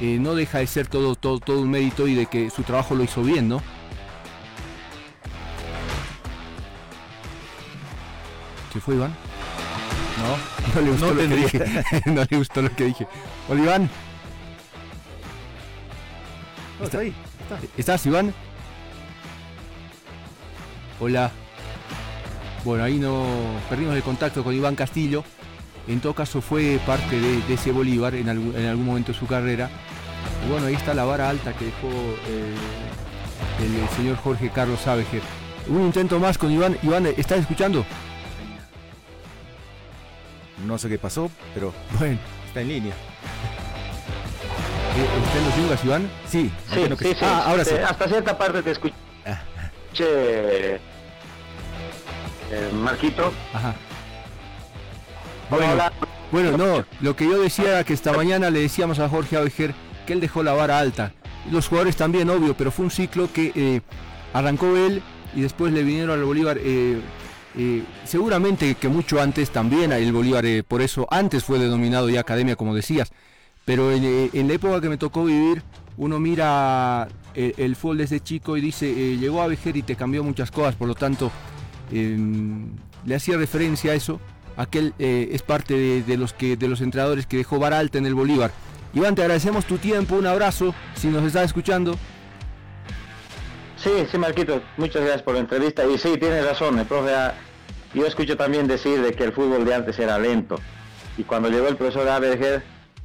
eh, 0.00 0.18
no 0.20 0.34
deja 0.34 0.58
de 0.58 0.66
ser 0.66 0.86
todo, 0.86 1.14
todo, 1.14 1.38
todo 1.40 1.60
un 1.60 1.70
mérito 1.70 2.06
y 2.08 2.14
de 2.14 2.26
que 2.26 2.50
su 2.50 2.62
trabajo 2.62 2.94
lo 2.94 3.04
hizo 3.04 3.22
bien, 3.22 3.48
¿no? 3.48 3.62
¿Qué 8.72 8.80
fue 8.80 8.94
Iván? 8.94 9.14
No, 10.20 10.74
no 10.74 10.80
le 10.80 10.90
gustó 10.90 11.14
lo 11.14 11.28
que 11.28 11.36
dije. 11.36 11.84
no 12.06 12.24
le 12.28 12.36
gustó 12.36 12.62
lo 12.62 12.76
que 12.76 12.84
dije. 12.84 13.08
Oliván, 13.48 13.90
ahí. 16.98 17.14
¿Estás, 17.76 18.06
Iván? 18.06 18.32
Hola. 20.98 21.30
Bueno, 22.64 22.84
ahí 22.84 22.98
no 22.98 23.24
perdimos 23.70 23.96
el 23.96 24.02
contacto 24.02 24.44
con 24.44 24.54
Iván 24.54 24.76
Castillo. 24.76 25.24
En 25.88 26.00
todo 26.00 26.14
caso 26.14 26.40
fue 26.42 26.78
parte 26.86 27.18
de, 27.18 27.54
ese 27.54 27.72
Bolívar 27.72 28.14
en 28.14 28.28
algún, 28.28 28.84
momento 28.84 29.12
de 29.12 29.18
su 29.18 29.26
carrera. 29.26 29.70
Y 30.46 30.50
bueno, 30.50 30.66
ahí 30.66 30.74
está 30.74 30.92
la 30.92 31.04
vara 31.04 31.28
alta 31.28 31.54
que 31.54 31.66
dejó 31.66 31.88
eh, 32.28 32.54
el, 33.60 33.96
señor 33.96 34.16
Jorge 34.18 34.50
Carlos 34.50 34.80
Sávejer. 34.80 35.22
Un 35.68 35.82
intento 35.82 36.18
más 36.18 36.36
con 36.36 36.52
Iván. 36.52 36.76
Iván, 36.82 37.06
¿estás 37.06 37.40
escuchando? 37.40 37.84
No 40.66 40.76
sé 40.76 40.90
qué 40.90 40.98
pasó, 40.98 41.30
pero 41.54 41.72
bueno, 41.98 42.18
está 42.46 42.60
en 42.60 42.68
línea. 42.68 42.94
¿Usted 45.24 45.44
los 45.46 45.56
yungas, 45.56 45.84
Iván? 45.84 46.10
Sí, 46.28 46.50
sí, 46.74 47.14
ah, 47.22 47.44
ahora 47.46 47.64
sí. 47.64 47.74
Hasta 47.74 48.06
cierta 48.06 48.36
parte 48.36 48.62
te 48.62 48.72
escuché. 48.72 48.94
Eh, 52.50 52.70
Marquito. 52.72 53.32
Ajá. 53.52 53.74
Bueno, 55.50 55.90
bueno, 56.30 56.56
no, 56.56 56.84
lo 57.00 57.16
que 57.16 57.24
yo 57.24 57.40
decía 57.40 57.82
que 57.82 57.92
esta 57.92 58.12
mañana 58.12 58.50
le 58.50 58.60
decíamos 58.60 59.00
a 59.00 59.08
Jorge 59.08 59.36
Auger 59.36 59.74
que 60.06 60.12
él 60.12 60.20
dejó 60.20 60.42
la 60.42 60.52
vara 60.52 60.78
alta. 60.78 61.12
Los 61.50 61.68
jugadores 61.68 61.96
también, 61.96 62.30
obvio, 62.30 62.54
pero 62.56 62.70
fue 62.70 62.84
un 62.84 62.90
ciclo 62.90 63.28
que 63.32 63.52
eh, 63.54 63.80
arrancó 64.32 64.76
él 64.76 65.02
y 65.34 65.40
después 65.40 65.72
le 65.72 65.82
vinieron 65.82 66.18
al 66.18 66.24
Bolívar. 66.24 66.58
Eh, 66.60 67.00
seguramente 68.04 68.76
que 68.76 68.88
mucho 68.88 69.20
antes 69.20 69.50
también 69.50 69.92
el 69.92 70.12
Bolívar, 70.12 70.44
por 70.68 70.82
eso 70.82 71.08
antes 71.10 71.42
fue 71.42 71.58
denominado 71.58 72.08
ya 72.08 72.20
academia, 72.20 72.54
como 72.54 72.74
decías. 72.74 73.10
Pero 73.64 73.92
en, 73.92 74.48
la 74.48 74.54
época 74.54 74.80
que 74.80 74.88
me 74.88 74.96
tocó 74.96 75.24
vivir, 75.24 75.62
uno 75.96 76.18
mira 76.18 77.08
eh, 77.34 77.54
el, 77.56 77.76
fútbol 77.76 77.98
desde 77.98 78.20
chico 78.20 78.56
y 78.56 78.60
dice, 78.60 78.90
eh, 78.90 79.16
llegó 79.16 79.42
a 79.42 79.46
Vejer 79.46 79.76
y 79.76 79.82
te 79.82 79.96
cambió 79.96 80.24
muchas 80.24 80.50
cosas, 80.50 80.74
por 80.74 80.88
lo 80.88 80.94
tanto, 80.94 81.30
le 81.90 83.14
hacía 83.14 83.36
referencia 83.36 83.92
a 83.92 83.94
eso. 83.94 84.20
Aquel 84.56 84.94
es 84.98 85.42
parte 85.42 86.02
de, 86.02 86.16
los 86.16 86.32
que, 86.32 86.56
de 86.56 86.68
los 86.68 86.80
entrenadores 86.80 87.26
que 87.26 87.38
dejó 87.38 87.58
Baralta 87.58 87.98
en 87.98 88.06
el 88.06 88.14
Bolívar. 88.14 88.50
Iván, 88.92 89.14
te 89.14 89.22
agradecemos 89.22 89.64
tu 89.66 89.78
tiempo, 89.78 90.16
un 90.16 90.26
abrazo, 90.26 90.74
si 90.94 91.08
nos 91.08 91.24
estás 91.24 91.44
escuchando. 91.44 91.96
Sí, 93.76 93.90
sí, 94.10 94.18
Marquito, 94.18 94.60
muchas 94.76 95.02
gracias 95.02 95.22
por 95.22 95.34
la 95.34 95.40
entrevista. 95.40 95.84
Y 95.86 95.96
sí, 95.96 96.16
tienes 96.18 96.44
razón, 96.44 96.78
el 96.78 96.86
profe, 96.86 97.12
yo 97.94 98.06
escucho 98.06 98.36
también 98.36 98.66
decir 98.66 99.00
de 99.00 99.12
que 99.12 99.24
el 99.24 99.32
fútbol 99.32 99.64
de 99.64 99.74
antes 99.74 99.98
era 99.98 100.18
lento. 100.18 100.58
Y 101.16 101.22
cuando 101.22 101.48
llegó 101.48 101.68
el 101.68 101.76
profesor 101.76 102.08
Aberger, 102.08 102.62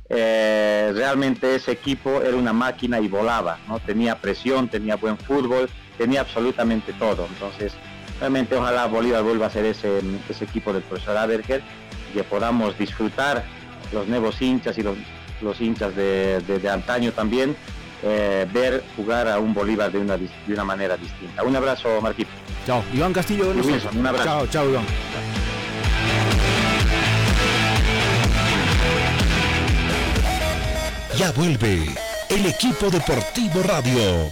eh, 0.09 0.91
realmente 0.93 1.55
ese 1.55 1.71
equipo 1.71 2.21
era 2.21 2.35
una 2.35 2.51
máquina 2.51 2.99
y 2.99 3.07
volaba, 3.07 3.57
¿no? 3.67 3.79
Tenía 3.79 4.19
presión, 4.19 4.67
tenía 4.67 4.97
buen 4.97 5.17
fútbol, 5.17 5.69
tenía 5.97 6.21
absolutamente 6.21 6.93
todo. 6.93 7.25
Entonces, 7.27 7.73
realmente 8.19 8.55
ojalá 8.55 8.85
Bolívar 8.87 9.23
vuelva 9.23 9.47
a 9.47 9.49
ser 9.49 9.65
ese, 9.65 10.01
ese 10.29 10.45
equipo 10.45 10.73
del 10.73 10.83
profesor 10.83 11.17
Aberger 11.17 11.61
y 12.11 12.17
que 12.17 12.23
podamos 12.23 12.77
disfrutar 12.77 13.43
los 13.91 14.07
nuevos 14.07 14.41
hinchas 14.41 14.77
y 14.77 14.83
los, 14.83 14.97
los 15.41 15.59
hinchas 15.61 15.95
de, 15.95 16.41
de, 16.41 16.59
de 16.59 16.69
antaño 16.69 17.11
también 17.11 17.55
eh, 18.03 18.45
ver 18.53 18.83
jugar 18.95 19.27
a 19.27 19.39
un 19.39 19.53
Bolívar 19.53 19.91
de 19.91 19.99
una, 19.99 20.17
de 20.17 20.29
una 20.47 20.63
manera 20.63 20.97
distinta. 20.97 21.43
Un 21.43 21.55
abrazo, 21.55 21.99
Marquito. 22.01 22.29
Chao. 22.65 22.83
Iván 22.93 23.13
Castillo, 23.13 23.49
Wilson, 23.51 23.97
un 23.97 24.07
abrazo. 24.07 24.25
Chao, 24.25 24.47
chao, 24.47 24.69
Iván. 24.69 24.85
Ya 31.17 31.31
vuelve 31.31 31.85
el 32.29 32.45
equipo 32.45 32.89
deportivo 32.89 33.63
radio. 33.63 34.31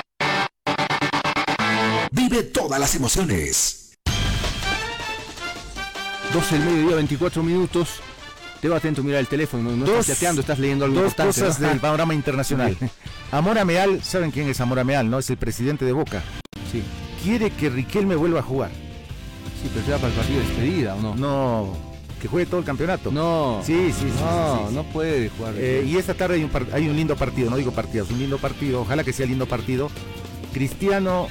Vive 2.11 2.43
todas 2.43 2.79
las 2.79 2.93
emociones. 2.95 3.97
12 6.33 6.57
del 6.57 6.65
mediodía, 6.65 6.95
24 6.97 7.43
minutos. 7.43 7.89
Te 8.61 8.69
va 8.69 8.77
atento 8.77 9.01
a 9.01 9.03
mirar 9.03 9.19
el 9.21 9.27
teléfono, 9.27 9.71
no 9.71 9.85
Dos- 9.85 10.01
estás 10.01 10.17
chateando, 10.17 10.41
estás 10.41 10.59
leyendo 10.59 10.85
algo 10.85 10.97
Dos 10.97 11.05
importante, 11.13 11.41
cosas 11.41 11.59
¿no? 11.59 11.67
del 11.69 11.79
panorama 11.81 12.13
internacional. 12.13 12.77
Amora 13.31 13.65
Meal, 13.65 14.03
¿saben 14.03 14.29
quién 14.29 14.47
es 14.49 14.61
Amora 14.61 14.83
Meal? 14.83 15.09
No, 15.09 15.17
es 15.17 15.29
el 15.31 15.37
presidente 15.37 15.83
de 15.83 15.93
Boca. 15.93 16.21
Sí, 16.71 16.83
Quiere 17.23 17.49
que 17.51 17.69
Riquelme 17.69 18.15
vuelva 18.15 18.39
a 18.39 18.43
jugar. 18.43 18.69
sí, 19.61 19.69
pero 19.73 19.85
será 19.85 19.97
para 19.97 20.09
el 20.09 20.13
partido 20.13 20.39
de 20.41 20.45
despedida, 20.47 20.95
¿o 20.95 21.01
no? 21.01 21.15
No, 21.15 21.73
que 22.21 22.27
juegue 22.27 22.45
todo 22.45 22.59
el 22.59 22.65
campeonato. 22.65 23.11
No. 23.11 23.61
Sí, 23.65 23.91
sí, 23.91 24.01
sí. 24.01 24.05
No, 24.19 24.57
sí, 24.59 24.65
sí, 24.69 24.75
no 24.75 24.83
puede 24.83 25.29
jugar. 25.29 25.55
Eh, 25.57 25.83
y 25.87 25.97
esta 25.97 26.13
tarde 26.13 26.35
hay 26.35 26.43
un, 26.43 26.51
hay 26.71 26.87
un 26.87 26.95
lindo 26.95 27.15
partido, 27.15 27.49
no 27.49 27.57
digo 27.57 27.71
partido, 27.71 28.05
es 28.05 28.11
un 28.11 28.19
lindo 28.19 28.37
partido, 28.37 28.81
ojalá 28.81 29.03
que 29.03 29.11
sea 29.13 29.25
lindo 29.25 29.47
partido. 29.47 29.89
Cristiano 30.53 31.29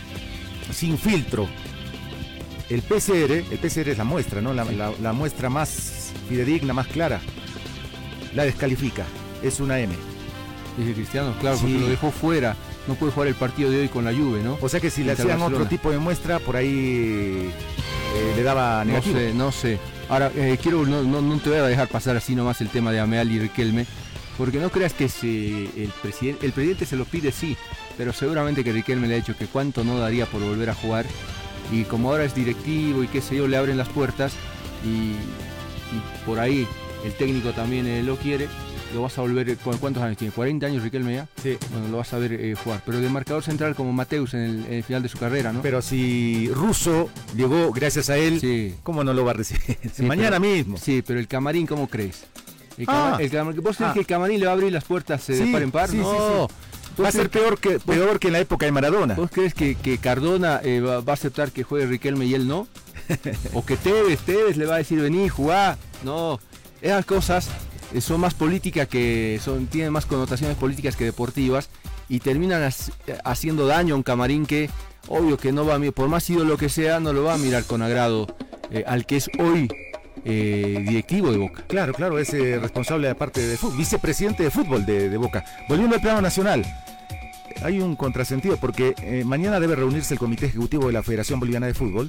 sin 0.73 0.99
filtro. 0.99 1.49
El 2.69 2.83
PCR, 2.83 3.33
el 3.51 3.59
PCR 3.61 3.89
es 3.91 3.99
la 3.99 4.05
muestra, 4.05 4.41
¿no? 4.41 4.55
La, 4.55 4.65
la- 4.65 4.93
la 5.03 5.13
muestra 5.13 5.51
más 5.51 6.13
fidedigna, 6.29 6.73
más 6.73 6.87
clara. 6.87 7.21
La 8.35 8.45
descalifica. 8.45 9.05
Es 9.43 9.59
una 9.61 9.79
M. 9.81 9.93
Dice 10.79 10.95
Cristiano, 10.95 11.35
claro, 11.41 11.57
Sí. 11.57 11.63
porque 11.65 11.79
lo 11.81 11.89
dejó 11.89 12.11
fuera. 12.13 12.57
No 12.87 12.95
puede 12.95 13.13
jugar 13.13 13.29
el 13.29 13.35
partido 13.35 13.71
de 13.71 13.81
hoy 13.83 13.89
con 13.89 14.05
la 14.05 14.13
Juve, 14.13 14.43
¿no? 14.43 14.57
O 14.61 14.69
sea 14.69 14.81
que 14.81 14.91
si 14.91 15.03
le 15.05 15.13
hacían 15.13 15.43
otro 15.43 15.67
tipo 15.67 15.91
de 15.91 15.99
muestra, 15.99 16.39
por 16.39 16.57
ahí 16.57 17.51
eh, 18.15 18.33
le 18.37 18.43
daba 18.43 18.85
No 18.85 18.93
negativo. 18.93 19.19
sé, 19.19 19.35
no 19.35 19.53
sé. 19.53 19.79
Ahora, 20.09 20.31
eh, 20.35 20.59
quiero, 20.63 20.87
no, 20.87 21.03
no, 21.03 21.21
no 21.21 21.39
te 21.39 21.51
voy 21.51 21.59
a 21.59 21.63
dejar 21.65 21.89
pasar 21.89 22.17
así 22.17 22.35
nomás 22.35 22.61
el 22.61 22.69
tema 22.69 22.91
de 22.93 23.01
Ameal 23.01 23.31
y 23.31 23.39
Riquelme, 23.39 23.87
porque 24.41 24.59
no 24.59 24.71
creas 24.71 24.95
que 24.95 25.09
se- 25.11 25.65
el, 25.77 25.93
presidente, 26.03 26.47
el 26.47 26.53
presidente 26.53 26.87
se 26.87 26.97
lo 26.97 27.05
pide, 27.05 27.31
sí, 27.31 27.57
pero 27.99 28.13
seguramente 28.15 28.65
que 28.65 28.73
Riquelme 28.73 29.07
le 29.07 29.15
ha 29.15 29.17
dicho 29.19 29.37
que 29.37 29.47
cuánto 29.47 29.85
no 29.85 29.99
daría 29.99 30.25
por 30.25 30.41
volver 30.41 30.71
a 30.71 30.75
jugar, 30.75 31.05
y 31.71 31.85
como 31.85 32.11
ahora 32.11 32.25
es 32.25 32.35
directivo 32.35 33.05
y 33.05 33.09
qué 33.09 33.21
sé 33.21 33.37
yo, 33.37 33.47
le 33.47 33.59
abren 33.59 33.77
las 33.77 33.89
puertas, 33.91 34.33
y, 34.85 35.11
y 35.95 36.25
por 36.25 36.41
ahí 36.41 36.67
el 37.05 37.13
técnico 37.13 37.51
también 37.53 37.87
eh, 37.87 38.03
lo 38.03 38.17
quiere, 38.17 38.49
lo 38.95 39.03
vas 39.03 39.17
a 39.19 39.21
volver, 39.21 39.57
¿cu- 39.59 39.77
¿cuántos 39.79 40.03
años 40.03 40.17
tiene? 40.17 40.33
¿40 40.35 40.65
años 40.65 40.83
Riquelme 40.83 41.15
ya? 41.15 41.29
Sí. 41.43 41.57
Bueno, 41.71 41.89
lo 41.89 41.99
vas 41.99 42.13
a 42.15 42.19
ver 42.19 42.33
eh, 42.33 42.55
jugar, 42.55 42.83
pero 42.87 42.99
de 42.99 43.09
marcador 43.11 43.43
central 43.45 43.75
como 43.75 43.93
Mateus 43.93 44.33
en 44.35 44.41
el, 44.41 44.65
en 44.67 44.73
el 44.73 44.83
final 44.83 45.03
de 45.03 45.09
su 45.11 45.19
carrera, 45.19 45.53
¿no? 45.53 45.61
Pero 45.63 45.81
si 45.83 46.51
Russo 46.53 47.11
llegó 47.37 47.71
gracias 47.73 48.09
a 48.11 48.17
él, 48.17 48.41
Sí. 48.41 48.75
¿cómo 48.83 49.05
no 49.05 49.13
lo 49.13 49.25
va 49.25 49.33
a 49.33 49.35
recibir? 49.35 49.77
Sí, 49.95 50.03
Mañana 50.05 50.41
pero- 50.41 50.53
mismo. 50.55 50.77
Sí, 50.79 51.03
pero 51.07 51.21
el 51.21 51.29
camarín, 51.29 51.67
¿cómo 51.67 51.87
crees? 51.89 52.25
El 52.81 52.87
Ah. 52.89 53.17
el 53.21 53.61
¿Vos 53.61 53.77
crees 53.77 53.91
Ah. 53.91 53.93
que 53.95 54.01
el 54.01 54.07
camarín 54.07 54.41
le 54.41 54.47
va 54.47 54.53
a 54.53 54.55
abrir 54.55 54.73
las 54.73 54.85
puertas 54.85 55.29
eh, 55.31 55.35
de 55.35 55.45
Sí, 55.47 55.53
par 55.53 55.63
en 55.63 55.71
par? 55.71 55.89
sí, 55.91 55.97
no. 55.99 56.11
sí. 56.49 56.55
¿Vos 56.97 57.05
Va 57.05 57.09
a 57.09 57.13
ser 57.13 57.31
peor 57.31 57.59
que, 57.59 57.79
peor 57.79 58.19
que 58.19 58.27
en 58.27 58.33
la 58.35 58.41
época 58.41 58.67
de 58.67 58.73
Maradona. 58.73 59.15
¿Vos 59.15 59.31
crees 59.33 59.55
que, 59.55 59.75
que 59.77 59.99
Cardona 59.99 60.61
eh, 60.63 60.81
va, 60.81 61.01
va 61.01 61.13
a 61.13 61.15
aceptar 61.15 61.51
que 61.53 61.63
juegue 61.63 61.87
Riquelme 61.87 62.27
y 62.27 62.35
él 62.35 62.47
no? 62.49 62.67
¿O 63.55 63.65
que 63.65 63.77
Tevez, 63.77 64.19
Tevez 64.21 64.57
le 64.57 64.67
va 64.67 64.75
a 64.75 64.79
decir 64.79 65.01
vení, 65.01 65.29
jugá? 65.29 65.79
No, 66.05 66.41
esas 66.83 67.05
cosas 67.07 67.49
eh, 67.95 68.01
son 68.01 68.21
más 68.21 68.35
políticas 68.35 68.87
que 68.89 69.41
son 69.43 69.67
tienen 69.67 69.93
más 69.93 70.05
connotaciones 70.07 70.57
políticas 70.57 70.97
que 70.97 71.05
deportivas 71.05 71.69
y 72.09 72.19
terminan 72.21 72.63
hac- 72.63 72.93
haciendo 73.25 73.67
daño 73.67 73.95
a 73.95 73.97
un 73.97 74.03
camarín 74.03 74.45
que 74.47 74.69
obvio 75.09 75.37
que 75.39 75.53
no 75.53 75.65
va 75.65 75.77
a 75.77 75.79
mi- 75.79 75.91
por 75.93 76.09
más 76.09 76.29
ídolo 76.29 76.57
que 76.57 76.69
sea 76.69 77.01
no 77.01 77.13
lo 77.13 77.23
va 77.25 77.35
a 77.35 77.39
mirar 77.39 77.65
con 77.65 77.83
agrado 77.83 78.27
eh, 78.71 78.85
al 78.87 79.07
que 79.07 79.17
es 79.17 79.29
hoy 79.39 79.69
eh, 80.25 80.85
directivo 80.87 81.33
de 81.33 81.39
Boca. 81.39 81.65
Claro, 81.67 81.93
claro, 81.95 82.19
es 82.19 82.33
eh, 82.35 82.59
responsable 82.59 83.09
de 83.09 83.15
parte 83.15 83.41
de 83.41 83.57
fútbol, 83.57 83.79
vicepresidente 83.79 84.43
de 84.43 84.51
fútbol 84.51 84.85
de, 84.85 85.09
de 85.09 85.17
Boca. 85.17 85.45
Volviendo 85.69 85.97
al 85.97 86.03
plano 86.03 86.21
nacional, 86.21 86.65
hay 87.63 87.81
un 87.81 87.97
contrasentido 87.97 88.57
porque 88.57 88.95
eh, 89.03 89.25
mañana 89.25 89.61
debe 89.61 89.77
reunirse 89.77 90.15
el 90.15 90.21
Comité 90.21 90.47
Ejecutivo 90.47 90.87
de 90.87 90.93
la 90.93 91.03
Federación 91.03 91.41
Boliviana 91.41 91.67
de 91.67 91.75
Fútbol 91.75 92.09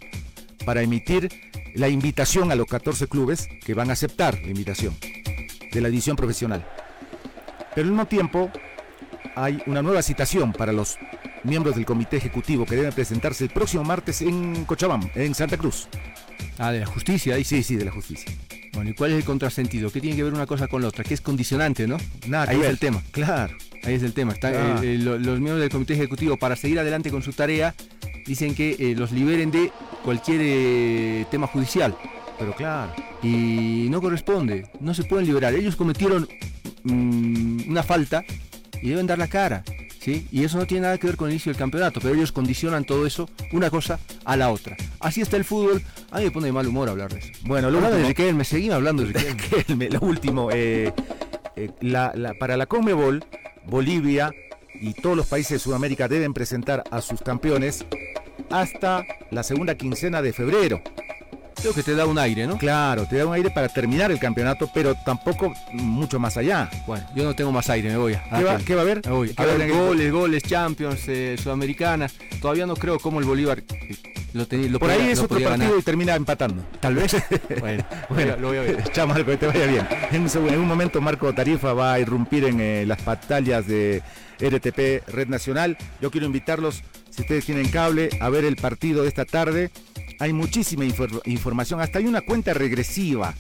para 0.66 0.82
emitir 0.82 1.30
la 1.76 1.90
invitación 1.90 2.52
a 2.52 2.56
los 2.56 2.68
14 2.68 3.08
clubes 3.08 3.48
que 3.66 3.74
van 3.74 3.90
a 3.90 3.94
aceptar 3.94 4.40
la 4.42 4.50
invitación 4.50 4.96
de 5.72 5.82
la 5.82 5.90
división 5.90 6.16
profesional. 6.16 6.66
Pero 7.74 7.86
al 7.86 7.92
mismo 7.92 8.06
tiempo 8.06 8.52
hay 9.36 9.62
una 9.66 9.82
nueva 9.82 10.02
citación 10.02 10.54
para 10.54 10.74
los 10.74 10.98
miembros 11.44 11.76
del 11.76 11.86
Comité 11.86 12.18
Ejecutivo 12.18 12.66
que 12.66 12.76
deben 12.76 12.94
presentarse 12.94 13.46
el 13.46 13.50
próximo 13.50 13.84
martes 13.84 14.22
en 14.22 14.66
Cochabamba, 14.66 15.10
en 15.16 15.34
Santa 15.34 15.58
Cruz. 15.58 15.88
Ah, 16.58 16.72
de 16.72 16.80
la 16.82 16.86
justicia, 16.86 17.36
ahí 17.36 17.44
Sí, 17.44 17.64
sí, 17.64 17.76
de 17.76 17.86
la 17.86 17.92
justicia. 17.92 18.32
Bueno, 18.74 18.90
¿y 18.92 18.94
cuál 18.94 19.12
es 19.12 19.18
el 19.18 19.24
contrasentido? 19.26 19.92
¿Qué 19.92 20.00
tiene 20.00 20.16
que 20.16 20.24
ver 20.24 20.34
una 20.34 20.46
cosa 20.46 20.68
con 20.68 20.82
la 20.82 20.88
otra? 20.88 21.04
Que 21.04 21.14
es 21.14 21.22
condicionante, 21.22 21.88
¿no? 21.88 21.98
Nada 22.28 22.48
que 22.48 22.54
Ahí 22.56 22.62
es 22.62 22.68
el 22.68 22.80
tema. 22.80 23.02
Claro. 23.12 23.56
Ahí 23.84 23.96
es 23.96 24.04
el 24.04 24.14
tema. 24.14 24.34
Ah. 24.44 24.80
eh, 24.82 24.94
eh, 24.94 24.98
lo- 24.98 25.18
los 25.18 25.40
miembros 25.40 25.60
del 25.60 25.70
comité 25.70 25.94
ejecutivo, 25.94 26.38
para 26.38 26.56
seguir 26.56 26.80
adelante 26.80 27.10
con 27.12 27.22
su 27.22 27.34
tarea, 27.34 27.76
dicen 28.26 28.56
que 28.56 28.76
eh, 28.80 28.96
los 28.96 29.12
liberen 29.12 29.52
de 29.52 29.72
cualquier 30.04 30.40
eh, 30.42 31.26
tema 31.30 31.48
judicial. 31.48 31.96
Pero 32.40 32.56
claro. 32.56 32.94
Y 33.22 33.88
no 33.90 34.02
corresponde, 34.02 34.66
no 34.80 34.94
se 34.94 35.04
pueden 35.04 35.28
liberar. 35.28 35.54
Ellos 35.54 35.76
cometieron 35.76 36.28
mm, 36.84 37.70
una 37.70 37.84
falta 37.84 38.24
y 38.82 38.90
deben 38.90 39.06
dar 39.08 39.18
la 39.18 39.28
cara. 39.28 39.64
¿sí? 40.00 40.28
Y 40.32 40.44
eso 40.44 40.58
no 40.58 40.66
tiene 40.66 40.84
nada 40.84 40.98
que 40.98 41.08
ver 41.08 41.18
con 41.18 41.28
el 41.28 41.34
inicio 41.34 41.52
del 41.52 41.60
campeonato, 41.60 42.00
pero 42.02 42.16
ellos 42.16 42.32
condicionan 42.32 42.86
todo 42.86 43.06
eso, 43.06 43.30
una 43.52 43.70
cosa 43.70 44.00
a 44.26 44.36
la 44.38 44.50
otra. 44.50 44.76
Así 45.02 45.22
está 45.22 45.38
el 45.38 45.46
fútbol. 45.46 45.82
A 46.12 46.20
mí 46.20 46.26
me 46.26 46.32
pone 46.32 46.48
de 46.48 46.52
mal 46.54 46.68
humor 46.68 46.90
hablar 46.90 47.12
de 47.14 47.20
eso. 47.20 47.30
Bueno, 47.44 47.70
lo 47.72 47.78
Hablando 47.78 47.98
de 47.98 48.04
último- 48.04 48.08
Riquelme, 48.26 48.44
seguimos 48.46 48.76
hablando 48.76 49.04
de 49.04 49.08
Riquelme. 49.14 49.42
Riquelme, 49.58 49.90
lo 49.90 50.00
último, 50.02 50.50
eh, 50.52 50.94
eh, 51.56 51.70
la- 51.82 52.12
la- 52.16 52.34
para 52.36 52.56
la 52.58 52.66
Conmebol, 52.68 53.24
Bolivia 53.66 54.32
y 54.74 54.94
todos 54.94 55.16
los 55.18 55.28
países 55.28 55.52
de 55.54 55.60
Sudamérica 55.60 56.08
deben 56.08 56.34
presentar 56.34 56.84
a 56.92 57.02
sus 57.02 57.22
campeones 57.22 57.86
hasta 58.50 59.06
la 59.32 59.44
segunda 59.44 59.76
quincena 59.76 60.22
de 60.22 60.34
febrero. 60.34 60.82
Creo 61.62 61.74
que 61.76 61.84
te 61.84 61.94
da 61.94 62.08
un 62.08 62.18
aire, 62.18 62.48
¿no? 62.48 62.58
Claro, 62.58 63.06
te 63.08 63.18
da 63.18 63.26
un 63.28 63.34
aire 63.34 63.52
para 63.52 63.70
terminar 63.70 64.10
el 64.12 64.18
campeonato, 64.18 64.72
pero 64.74 64.96
tampoco 65.06 65.54
mucho 65.74 66.18
más 66.20 66.36
allá. 66.38 66.68
Bueno, 66.88 67.06
yo 67.16 67.24
no 67.24 67.36
tengo 67.36 67.52
más 67.52 67.70
aire, 67.70 67.90
me 67.92 67.98
voy. 67.98 68.14
¿Qué 68.36 68.44
va, 68.44 68.58
qué 68.58 68.74
va 68.74 68.82
a 68.82 68.84
haber? 68.84 69.02
Me 69.06 69.12
voy. 69.12 69.28
¿Qué 69.30 69.36
A 69.38 69.46
va 69.46 69.52
a 69.52 69.56
ver, 69.58 69.64
haber 69.72 69.78
goles, 69.78 70.12
goles, 70.12 70.42
Champions, 70.44 71.02
eh, 71.08 71.36
Sudamericana. 71.42 72.08
Todavía 72.42 72.66
no 72.66 72.76
creo 72.76 72.98
cómo 72.98 73.20
el 73.20 73.26
Bolívar 73.26 73.60
eh, 73.70 73.96
lo, 74.34 74.48
tenía, 74.48 74.70
lo 74.70 74.80
Por 74.80 74.90
podía- 74.90 75.04
ahí 75.06 75.12
es 75.12 75.20
otro 75.20 75.30
partido 75.40 75.50
ganar. 75.52 75.72
y 75.78 75.82
termina 75.82 76.16
empatando. 76.16 76.64
Tal 76.80 76.96
vez. 76.96 77.16
bueno, 77.60 77.84
Bueno, 78.10 78.38
lo 78.38 78.48
voy 78.50 78.58
a 78.58 78.62
ver. 78.62 78.84
Chao 78.94 79.08
Marco, 79.08 79.26
que 79.32 79.38
te 79.38 79.48
vaya 79.48 79.66
bien. 79.66 79.88
En 80.12 80.22
un, 80.22 80.28
seg- 80.30 80.52
en 80.52 80.60
un 80.60 80.68
momento 80.68 81.02
Marco 81.02 81.34
Tarifa 81.34 81.74
va 81.74 81.94
a 81.94 82.00
irrumpir 82.00 82.46
en 82.46 82.60
eh, 82.62 82.86
las 82.86 83.02
pantallas 83.02 83.68
de 83.68 84.02
RTP 84.40 85.08
Red 85.10 85.28
Nacional. 85.28 85.78
Yo 86.02 86.10
quiero 86.12 86.26
invitarlos, 86.28 86.82
si 87.10 87.22
ustedes 87.22 87.46
tienen 87.46 87.70
cable, 87.70 88.10
a 88.22 88.30
ver 88.30 88.46
el 88.46 88.56
partido 88.56 89.04
de 89.04 89.10
esta 89.10 89.26
tarde. 89.26 89.70
Hay 90.20 90.34
muchísima 90.34 90.84
infor- 90.86 91.22
información, 91.26 91.82
hasta 91.82 92.00
hay 92.00 92.06
una 92.06 92.22
cuenta 92.22 92.54
regresiva. 92.54 93.34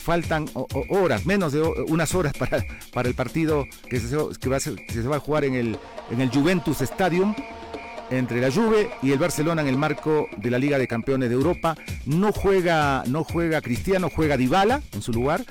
Faltan 0.00 0.46
horas, 0.88 1.26
menos 1.26 1.52
de 1.52 1.60
unas 1.60 2.14
horas 2.14 2.32
para, 2.32 2.64
para 2.92 3.08
el 3.08 3.14
partido 3.14 3.66
que 3.88 4.00
se, 4.00 4.16
que 4.40 4.48
va 4.48 4.56
a 4.56 4.60
ser- 4.60 4.76
que 4.86 4.94
se 4.94 5.02
va 5.02 5.16
a 5.16 5.20
jugar 5.20 5.44
en 5.44 5.54
el, 5.54 5.76
en 6.10 6.20
el 6.22 6.30
Juventus 6.30 6.80
Stadium 6.80 7.34
entre 8.10 8.40
la 8.40 8.50
Juve 8.50 8.90
y 9.02 9.12
el 9.12 9.18
Barcelona 9.18 9.62
en 9.62 9.68
el 9.68 9.76
marco 9.76 10.28
de 10.36 10.50
la 10.50 10.58
Liga 10.58 10.78
de 10.78 10.88
Campeones 10.88 11.28
de 11.28 11.34
Europa. 11.34 11.76
No 12.06 12.32
juega, 12.32 13.04
no 13.06 13.24
juega 13.24 13.60
Cristiano, 13.60 14.10
juega 14.14 14.36
Dybala 14.36 14.82
en 14.92 15.02
su 15.02 15.12
lugar. 15.12 15.44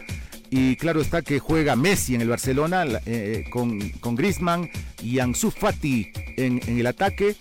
Y 0.51 0.75
claro 0.77 0.99
está 1.01 1.21
que 1.21 1.37
juega 1.39 1.75
Messi 1.75 2.15
en 2.15 2.21
el 2.21 2.29
Barcelona 2.29 2.83
la- 2.85 3.01
eh, 3.05 3.45
con, 3.51 3.79
con 3.99 4.15
Griezmann 4.15 4.69
y 5.03 5.19
Ansu 5.19 5.51
Fati 5.51 6.11
en, 6.37 6.59
en 6.67 6.79
el 6.79 6.87
ataque. 6.87 7.35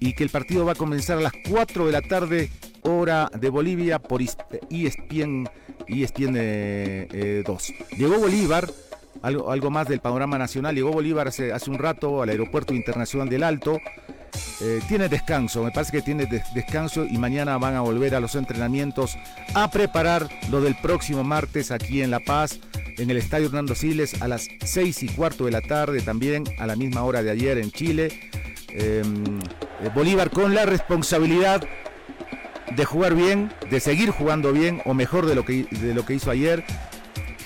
Y 0.00 0.12
que 0.14 0.22
el 0.24 0.30
partido 0.30 0.64
va 0.64 0.72
a 0.72 0.76
comenzar 0.76 1.18
a 1.18 1.20
las 1.22 1.32
4 1.48 1.86
de 1.86 1.92
la 1.92 2.02
tarde, 2.02 2.50
hora 2.82 3.30
de 3.40 3.48
Bolivia, 3.48 3.98
por 3.98 4.20
E 4.22 4.28
ESPN, 4.70 5.48
ESPN 5.88 6.36
eh, 6.36 7.08
eh, 7.12 7.42
2. 7.46 7.72
Llegó 7.96 8.18
Bolívar, 8.18 8.68
algo, 9.24 9.50
algo 9.50 9.70
más 9.70 9.88
del 9.88 10.00
panorama 10.00 10.38
nacional. 10.38 10.74
Llegó 10.74 10.92
Bolívar 10.92 11.28
hace, 11.28 11.52
hace 11.52 11.70
un 11.70 11.78
rato 11.78 12.22
al 12.22 12.28
Aeropuerto 12.28 12.74
Internacional 12.74 13.28
del 13.28 13.42
Alto. 13.42 13.80
Eh, 14.60 14.80
tiene 14.88 15.08
descanso, 15.08 15.62
me 15.64 15.70
parece 15.70 15.92
que 15.92 16.02
tiene 16.02 16.26
des- 16.26 16.52
descanso 16.54 17.04
y 17.04 17.18
mañana 17.18 17.56
van 17.58 17.74
a 17.76 17.80
volver 17.80 18.14
a 18.14 18.20
los 18.20 18.34
entrenamientos 18.34 19.16
a 19.54 19.70
preparar 19.70 20.28
lo 20.50 20.60
del 20.60 20.74
próximo 20.76 21.22
martes 21.24 21.70
aquí 21.70 22.02
en 22.02 22.10
La 22.10 22.20
Paz, 22.20 22.58
en 22.98 23.10
el 23.10 23.16
Estadio 23.16 23.46
Hernando 23.46 23.74
Siles 23.74 24.20
a 24.22 24.28
las 24.28 24.48
6 24.64 25.02
y 25.04 25.08
cuarto 25.08 25.44
de 25.46 25.50
la 25.52 25.60
tarde, 25.60 26.00
también 26.00 26.44
a 26.58 26.66
la 26.66 26.76
misma 26.76 27.02
hora 27.04 27.22
de 27.22 27.30
ayer 27.30 27.58
en 27.58 27.70
Chile. 27.72 28.08
Eh, 28.70 29.02
eh, 29.82 29.90
Bolívar 29.94 30.30
con 30.30 30.54
la 30.54 30.66
responsabilidad 30.66 31.62
de 32.74 32.84
jugar 32.84 33.14
bien, 33.14 33.52
de 33.70 33.78
seguir 33.78 34.10
jugando 34.10 34.52
bien 34.52 34.80
o 34.84 34.94
mejor 34.94 35.26
de 35.26 35.34
lo 35.34 35.44
que, 35.44 35.64
de 35.70 35.94
lo 35.94 36.04
que 36.04 36.14
hizo 36.14 36.30
ayer, 36.30 36.64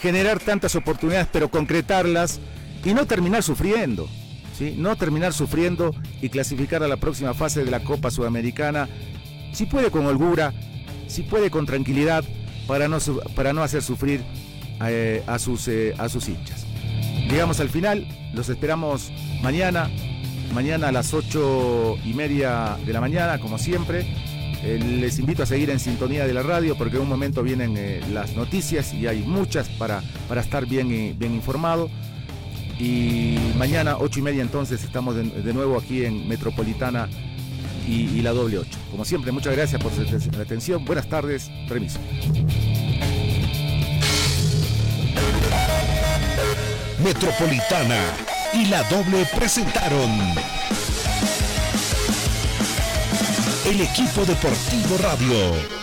generar 0.00 0.38
tantas 0.38 0.74
oportunidades 0.76 1.28
pero 1.32 1.50
concretarlas 1.50 2.40
y 2.84 2.94
no 2.94 3.06
terminar 3.06 3.42
sufriendo. 3.42 4.08
¿sí? 4.56 4.74
No 4.76 4.96
terminar 4.96 5.32
sufriendo 5.32 5.94
y 6.20 6.28
clasificar 6.28 6.82
a 6.82 6.88
la 6.88 6.96
próxima 6.96 7.34
fase 7.34 7.64
de 7.64 7.70
la 7.70 7.80
Copa 7.80 8.10
Sudamericana, 8.10 8.88
si 9.52 9.66
puede 9.66 9.90
con 9.90 10.06
holgura, 10.06 10.52
si 11.06 11.22
puede 11.22 11.50
con 11.50 11.66
tranquilidad, 11.66 12.24
para 12.66 12.86
no, 12.88 12.98
para 13.34 13.52
no 13.52 13.62
hacer 13.62 13.82
sufrir 13.82 14.22
eh, 14.86 15.22
a, 15.26 15.38
sus, 15.38 15.66
eh, 15.68 15.94
a 15.98 16.08
sus 16.08 16.28
hinchas. 16.28 16.66
Llegamos 17.28 17.60
al 17.60 17.70
final, 17.70 18.06
los 18.34 18.48
esperamos 18.48 19.10
mañana, 19.42 19.90
mañana 20.54 20.88
a 20.88 20.92
las 20.92 21.14
ocho 21.14 21.96
y 22.04 22.14
media 22.14 22.76
de 22.84 22.92
la 22.92 23.00
mañana, 23.00 23.38
como 23.38 23.58
siempre. 23.58 24.06
Eh, 24.64 24.78
les 24.78 25.18
invito 25.18 25.42
a 25.42 25.46
seguir 25.46 25.70
en 25.70 25.78
sintonía 25.78 26.26
de 26.26 26.34
la 26.34 26.42
radio 26.42 26.76
porque 26.76 26.96
en 26.96 27.02
un 27.02 27.08
momento 27.08 27.42
vienen 27.42 27.76
eh, 27.76 28.00
las 28.12 28.34
noticias 28.34 28.92
y 28.92 29.06
hay 29.06 29.20
muchas 29.22 29.68
para, 29.68 30.02
para 30.28 30.40
estar 30.40 30.66
bien, 30.66 30.90
eh, 30.90 31.14
bien 31.16 31.34
informado. 31.34 31.88
Y 32.78 33.36
mañana, 33.56 33.96
ocho 33.98 34.20
y 34.20 34.22
media, 34.22 34.42
entonces 34.42 34.84
estamos 34.84 35.16
de, 35.16 35.52
nuevo 35.52 35.78
aquí 35.78 36.04
en 36.04 36.28
Metropolitana 36.28 37.08
y, 37.88 38.20
la 38.22 38.32
doble 38.32 38.58
8. 38.58 38.70
Como 38.90 39.04
siempre, 39.04 39.32
muchas 39.32 39.56
gracias 39.56 39.82
por 39.82 39.92
su 39.92 40.02
aten- 40.02 40.40
atención. 40.40 40.84
Buenas 40.84 41.08
tardes, 41.08 41.50
permiso. 41.68 41.98
Metropolitana 47.02 47.98
y 48.52 48.66
la 48.66 48.82
doble 48.84 49.26
presentaron 49.36 50.10
el 53.70 53.82
equipo 53.82 54.24
deportivo 54.24 54.96
radio. 54.98 55.77